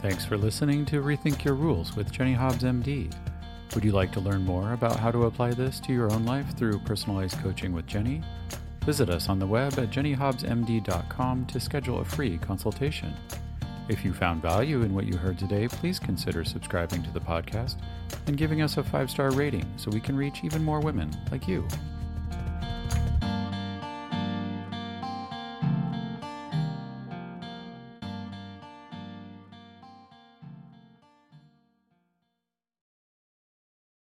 Thanks 0.00 0.24
for 0.24 0.36
listening 0.36 0.84
to 0.86 1.02
Rethink 1.02 1.42
Your 1.42 1.54
Rules 1.54 1.96
with 1.96 2.12
Jenny 2.12 2.32
Hobbs, 2.32 2.62
MD. 2.62 3.12
Would 3.74 3.84
you 3.84 3.90
like 3.90 4.12
to 4.12 4.20
learn 4.20 4.44
more 4.44 4.72
about 4.72 5.00
how 5.00 5.10
to 5.10 5.24
apply 5.24 5.50
this 5.52 5.80
to 5.80 5.92
your 5.92 6.12
own 6.12 6.24
life 6.24 6.56
through 6.56 6.78
personalized 6.80 7.38
coaching 7.42 7.72
with 7.72 7.86
Jenny? 7.86 8.22
Visit 8.86 9.10
us 9.10 9.28
on 9.28 9.40
the 9.40 9.46
web 9.48 9.76
at 9.80 9.90
jennyhobbsmd.com 9.90 11.46
to 11.46 11.58
schedule 11.58 11.98
a 11.98 12.04
free 12.04 12.38
consultation. 12.38 13.12
If 13.88 14.04
you 14.04 14.12
found 14.12 14.40
value 14.40 14.82
in 14.82 14.94
what 14.94 15.06
you 15.06 15.16
heard 15.16 15.40
today, 15.40 15.66
please 15.66 15.98
consider 15.98 16.44
subscribing 16.44 17.02
to 17.02 17.10
the 17.10 17.18
podcast 17.18 17.78
and 18.28 18.36
giving 18.36 18.62
us 18.62 18.76
a 18.76 18.84
five 18.84 19.10
star 19.10 19.32
rating 19.32 19.66
so 19.76 19.90
we 19.90 19.98
can 19.98 20.16
reach 20.16 20.44
even 20.44 20.62
more 20.62 20.78
women 20.78 21.10
like 21.32 21.48
you. 21.48 21.66